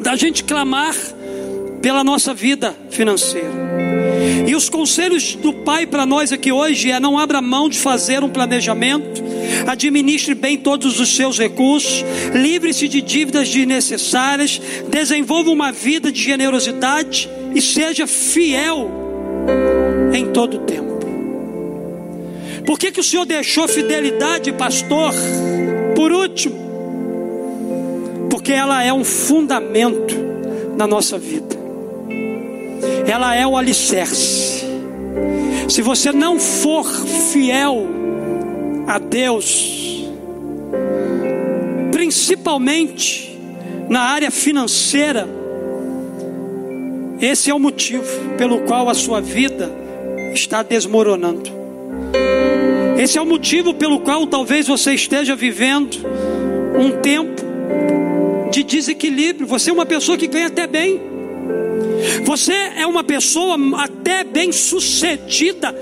da 0.00 0.16
gente 0.16 0.44
clamar 0.44 0.94
pela 1.82 2.04
nossa 2.04 2.32
vida 2.32 2.74
financeira. 2.90 3.50
E 4.46 4.54
os 4.54 4.68
conselhos 4.68 5.34
do 5.34 5.52
Pai 5.52 5.86
para 5.86 6.06
nós 6.06 6.32
aqui 6.32 6.52
hoje 6.52 6.90
é: 6.90 7.00
não 7.00 7.18
abra 7.18 7.40
mão 7.42 7.68
de 7.68 7.78
fazer 7.78 8.22
um 8.22 8.28
planejamento, 8.28 9.22
administre 9.66 10.34
bem 10.34 10.56
todos 10.56 10.98
os 11.00 11.14
seus 11.14 11.38
recursos, 11.38 12.04
livre-se 12.34 12.88
de 12.88 13.00
dívidas 13.00 13.48
desnecessárias, 13.48 14.60
desenvolva 14.88 15.50
uma 15.50 15.72
vida 15.72 16.10
de 16.10 16.22
generosidade 16.22 17.28
e 17.54 17.60
seja 17.60 18.06
fiel 18.06 18.90
em 20.12 20.26
todo 20.26 20.56
o 20.56 20.60
tempo. 20.60 20.89
Por 22.64 22.78
que, 22.78 22.92
que 22.92 23.00
o 23.00 23.04
Senhor 23.04 23.24
deixou 23.24 23.66
fidelidade, 23.66 24.52
pastor? 24.52 25.12
Por 25.94 26.12
último, 26.12 26.56
porque 28.30 28.52
ela 28.52 28.82
é 28.82 28.92
um 28.92 29.04
fundamento 29.04 30.14
na 30.76 30.86
nossa 30.86 31.18
vida, 31.18 31.56
ela 33.06 33.34
é 33.34 33.46
o 33.46 33.56
alicerce. 33.56 34.64
Se 35.68 35.82
você 35.82 36.12
não 36.12 36.38
for 36.38 36.84
fiel 37.32 37.86
a 38.86 38.98
Deus, 38.98 40.04
principalmente 41.92 43.38
na 43.88 44.00
área 44.00 44.30
financeira, 44.30 45.28
esse 47.20 47.50
é 47.50 47.54
o 47.54 47.58
motivo 47.58 48.06
pelo 48.38 48.60
qual 48.60 48.88
a 48.88 48.94
sua 48.94 49.20
vida 49.20 49.70
está 50.32 50.62
desmoronando. 50.62 51.59
Esse 53.00 53.16
é 53.16 53.22
o 53.22 53.24
motivo 53.24 53.72
pelo 53.72 54.00
qual 54.00 54.26
talvez 54.26 54.66
você 54.66 54.92
esteja 54.92 55.34
vivendo 55.34 55.96
um 56.78 57.00
tempo 57.00 57.40
de 58.50 58.62
desequilíbrio. 58.62 59.46
Você 59.46 59.70
é 59.70 59.72
uma 59.72 59.86
pessoa 59.86 60.18
que 60.18 60.26
ganha 60.26 60.48
até 60.48 60.66
bem. 60.66 61.00
Você 62.26 62.52
é 62.52 62.86
uma 62.86 63.02
pessoa 63.02 63.56
até 63.78 64.22
bem 64.22 64.52
sucedida 64.52 65.74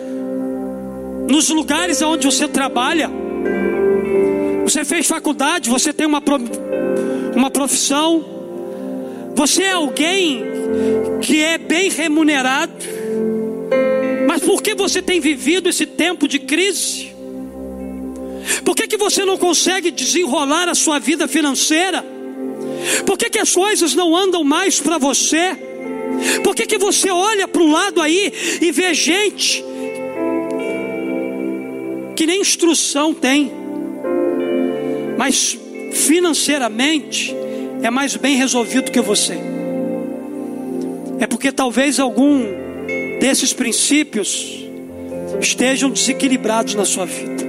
nos 1.29 1.49
lugares 1.49 2.01
onde 2.03 2.25
você 2.25 2.47
trabalha. 2.47 3.11
Você 4.63 4.85
fez 4.85 5.09
faculdade, 5.09 5.69
você 5.69 5.93
tem 5.93 6.07
uma, 6.07 6.23
uma 7.35 7.51
profissão. 7.51 8.25
Você 9.35 9.65
é 9.65 9.73
alguém 9.73 10.45
que 11.21 11.43
é 11.43 11.59
bem 11.59 11.91
remunerado. 11.91 12.98
Mas 14.29 14.43
por 14.43 14.63
que 14.63 14.75
você 14.75 15.01
tem 15.01 15.21
vivido 15.21 15.71
esse 15.71 15.87
tempo 15.87 16.29
de 16.29 16.39
crise? 16.39 17.15
Por 18.63 18.77
que, 18.77 18.87
que 18.87 18.99
você 18.99 19.25
não 19.25 19.39
consegue 19.39 19.91
desenrolar 19.91 20.69
a 20.69 20.75
sua 20.75 20.99
vida 20.99 21.27
financeira? 21.27 22.05
Por 23.07 23.17
que, 23.17 23.31
que 23.31 23.39
as 23.39 23.55
coisas 23.55 23.95
não 23.95 24.15
andam 24.15 24.45
mais 24.45 24.81
para 24.81 24.99
você? 24.99 25.57
Por 26.45 26.55
que, 26.55 26.67
que 26.67 26.77
você 26.77 27.11
olha 27.11 27.49
para 27.49 27.63
o 27.63 27.71
lado 27.71 28.03
aí 28.03 28.31
e 28.61 28.71
vê 28.71 28.93
gente 28.93 29.65
que 32.15 32.27
nem 32.27 32.43
instrução 32.43 33.15
tem, 33.15 33.51
mas 35.17 35.59
financeiramente 35.95 37.35
é 37.83 37.89
mais 37.89 38.15
bem 38.15 38.37
resolvido 38.37 38.93
que 38.93 39.01
você? 39.01 39.39
É 41.19 41.27
porque 41.27 41.51
talvez 41.51 41.99
algum 41.99 42.68
desses 43.19 43.53
princípios 43.53 44.67
estejam 45.41 45.91
desequilibrados 45.91 46.75
na 46.75 46.85
sua 46.85 47.05
vida. 47.05 47.47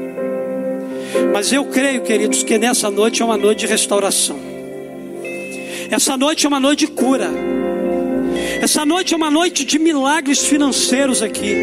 Mas 1.33 1.51
eu 1.51 1.65
creio, 1.65 2.01
queridos, 2.01 2.43
que 2.43 2.57
nessa 2.57 2.89
noite 2.89 3.21
é 3.21 3.25
uma 3.25 3.37
noite 3.37 3.59
de 3.59 3.67
restauração. 3.67 4.39
Essa 5.89 6.15
noite 6.15 6.45
é 6.45 6.49
uma 6.49 6.59
noite 6.59 6.85
de 6.85 6.91
cura. 6.91 7.29
Essa 8.61 8.85
noite 8.85 9.13
é 9.13 9.17
uma 9.17 9.31
noite 9.31 9.63
de 9.63 9.79
milagres 9.79 10.45
financeiros 10.45 11.21
aqui. 11.21 11.55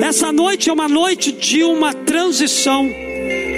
Essa 0.00 0.30
noite 0.30 0.70
é 0.70 0.72
uma 0.72 0.88
noite 0.88 1.32
de 1.32 1.64
uma 1.64 1.92
transição, 1.92 2.88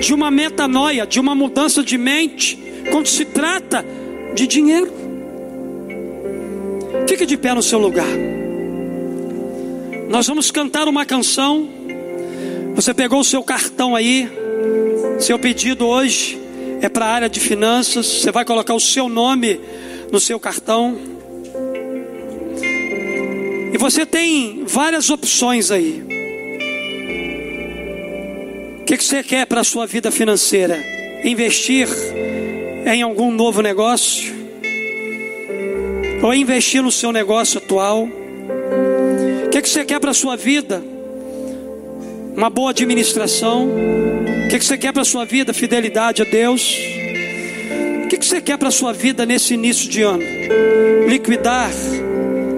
de 0.00 0.14
uma 0.14 0.30
metanoia, 0.30 1.06
de 1.06 1.20
uma 1.20 1.34
mudança 1.34 1.82
de 1.82 1.98
mente, 1.98 2.58
quando 2.90 3.08
se 3.08 3.24
trata 3.24 3.84
de 4.34 4.46
dinheiro. 4.46 4.90
Fique 7.06 7.26
de 7.26 7.36
pé 7.36 7.54
no 7.54 7.62
seu 7.62 7.78
lugar. 7.78 8.37
Nós 10.08 10.26
vamos 10.26 10.50
cantar 10.50 10.88
uma 10.88 11.04
canção. 11.04 11.68
Você 12.74 12.94
pegou 12.94 13.20
o 13.20 13.24
seu 13.24 13.42
cartão 13.42 13.94
aí. 13.94 14.26
Seu 15.20 15.38
pedido 15.38 15.86
hoje 15.86 16.38
é 16.80 16.88
para 16.88 17.04
a 17.04 17.10
área 17.10 17.28
de 17.28 17.38
finanças. 17.38 18.06
Você 18.06 18.32
vai 18.32 18.42
colocar 18.44 18.72
o 18.72 18.80
seu 18.80 19.06
nome 19.08 19.60
no 20.10 20.18
seu 20.18 20.40
cartão. 20.40 20.98
E 23.72 23.76
você 23.76 24.06
tem 24.06 24.64
várias 24.66 25.10
opções 25.10 25.70
aí. 25.70 26.02
O 28.80 28.84
que, 28.84 28.96
você 28.96 29.22
quer 29.22 29.44
para 29.46 29.60
a 29.60 29.64
sua 29.64 29.86
vida 29.86 30.10
financeira? 30.10 30.82
Investir 31.22 31.86
em 32.86 33.02
algum 33.02 33.30
novo 33.30 33.60
negócio? 33.60 34.34
Ou 36.22 36.32
investir 36.32 36.82
no 36.82 36.90
seu 36.90 37.12
negócio 37.12 37.58
atual? 37.58 38.08
Que, 39.58 39.62
que 39.62 39.70
você 39.70 39.84
quer 39.84 39.98
para 39.98 40.12
a 40.12 40.14
sua 40.14 40.36
vida? 40.36 40.80
Uma 42.36 42.48
boa 42.48 42.70
administração? 42.70 43.66
O 43.66 44.48
que, 44.48 44.56
que 44.56 44.64
você 44.64 44.78
quer 44.78 44.92
para 44.92 45.02
a 45.02 45.04
sua 45.04 45.24
vida? 45.24 45.52
Fidelidade 45.52 46.22
a 46.22 46.24
Deus? 46.24 46.78
O 48.04 48.06
que, 48.06 48.18
que 48.18 48.24
você 48.24 48.40
quer 48.40 48.56
para 48.56 48.68
a 48.68 48.70
sua 48.70 48.92
vida 48.92 49.26
nesse 49.26 49.54
início 49.54 49.90
de 49.90 50.02
ano? 50.02 50.22
Liquidar 51.08 51.72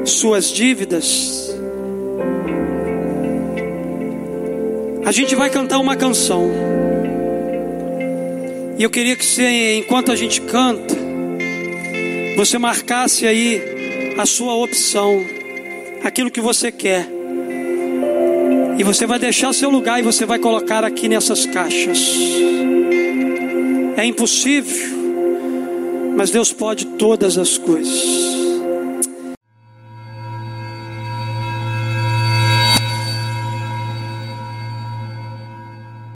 suas 0.05 0.53
dívidas? 0.53 1.57
A 5.03 5.11
gente 5.11 5.35
vai 5.35 5.49
cantar 5.49 5.79
uma 5.79 5.97
canção. 5.97 6.51
E 8.77 8.83
eu 8.83 8.91
queria 8.91 9.17
que 9.17 9.25
você, 9.25 9.79
enquanto 9.79 10.13
a 10.13 10.17
gente 10.17 10.43
canta, 10.43 10.95
você 12.37 12.59
marcasse 12.59 13.27
aí 13.27 14.15
a 14.19 14.27
sua 14.27 14.55
opção, 14.55 15.40
aquilo 16.03 16.31
que 16.31 16.41
você 16.41 16.73
quer. 16.73 17.07
E 18.79 18.83
você 18.83 19.07
vai 19.07 19.19
deixar 19.19 19.53
seu 19.53 19.71
lugar 19.71 20.01
e 20.01 20.03
você 20.03 20.25
vai 20.25 20.39
colocar 20.39 20.85
aqui 20.85 21.09
nessas 21.09 21.45
caixas. 21.47 22.17
É 23.97 24.05
impossível, 24.05 24.97
mas 26.17 26.31
Deus 26.31 26.53
pode 26.53 26.87
todas 26.87 27.37
as 27.37 27.59
coisas. 27.59 28.40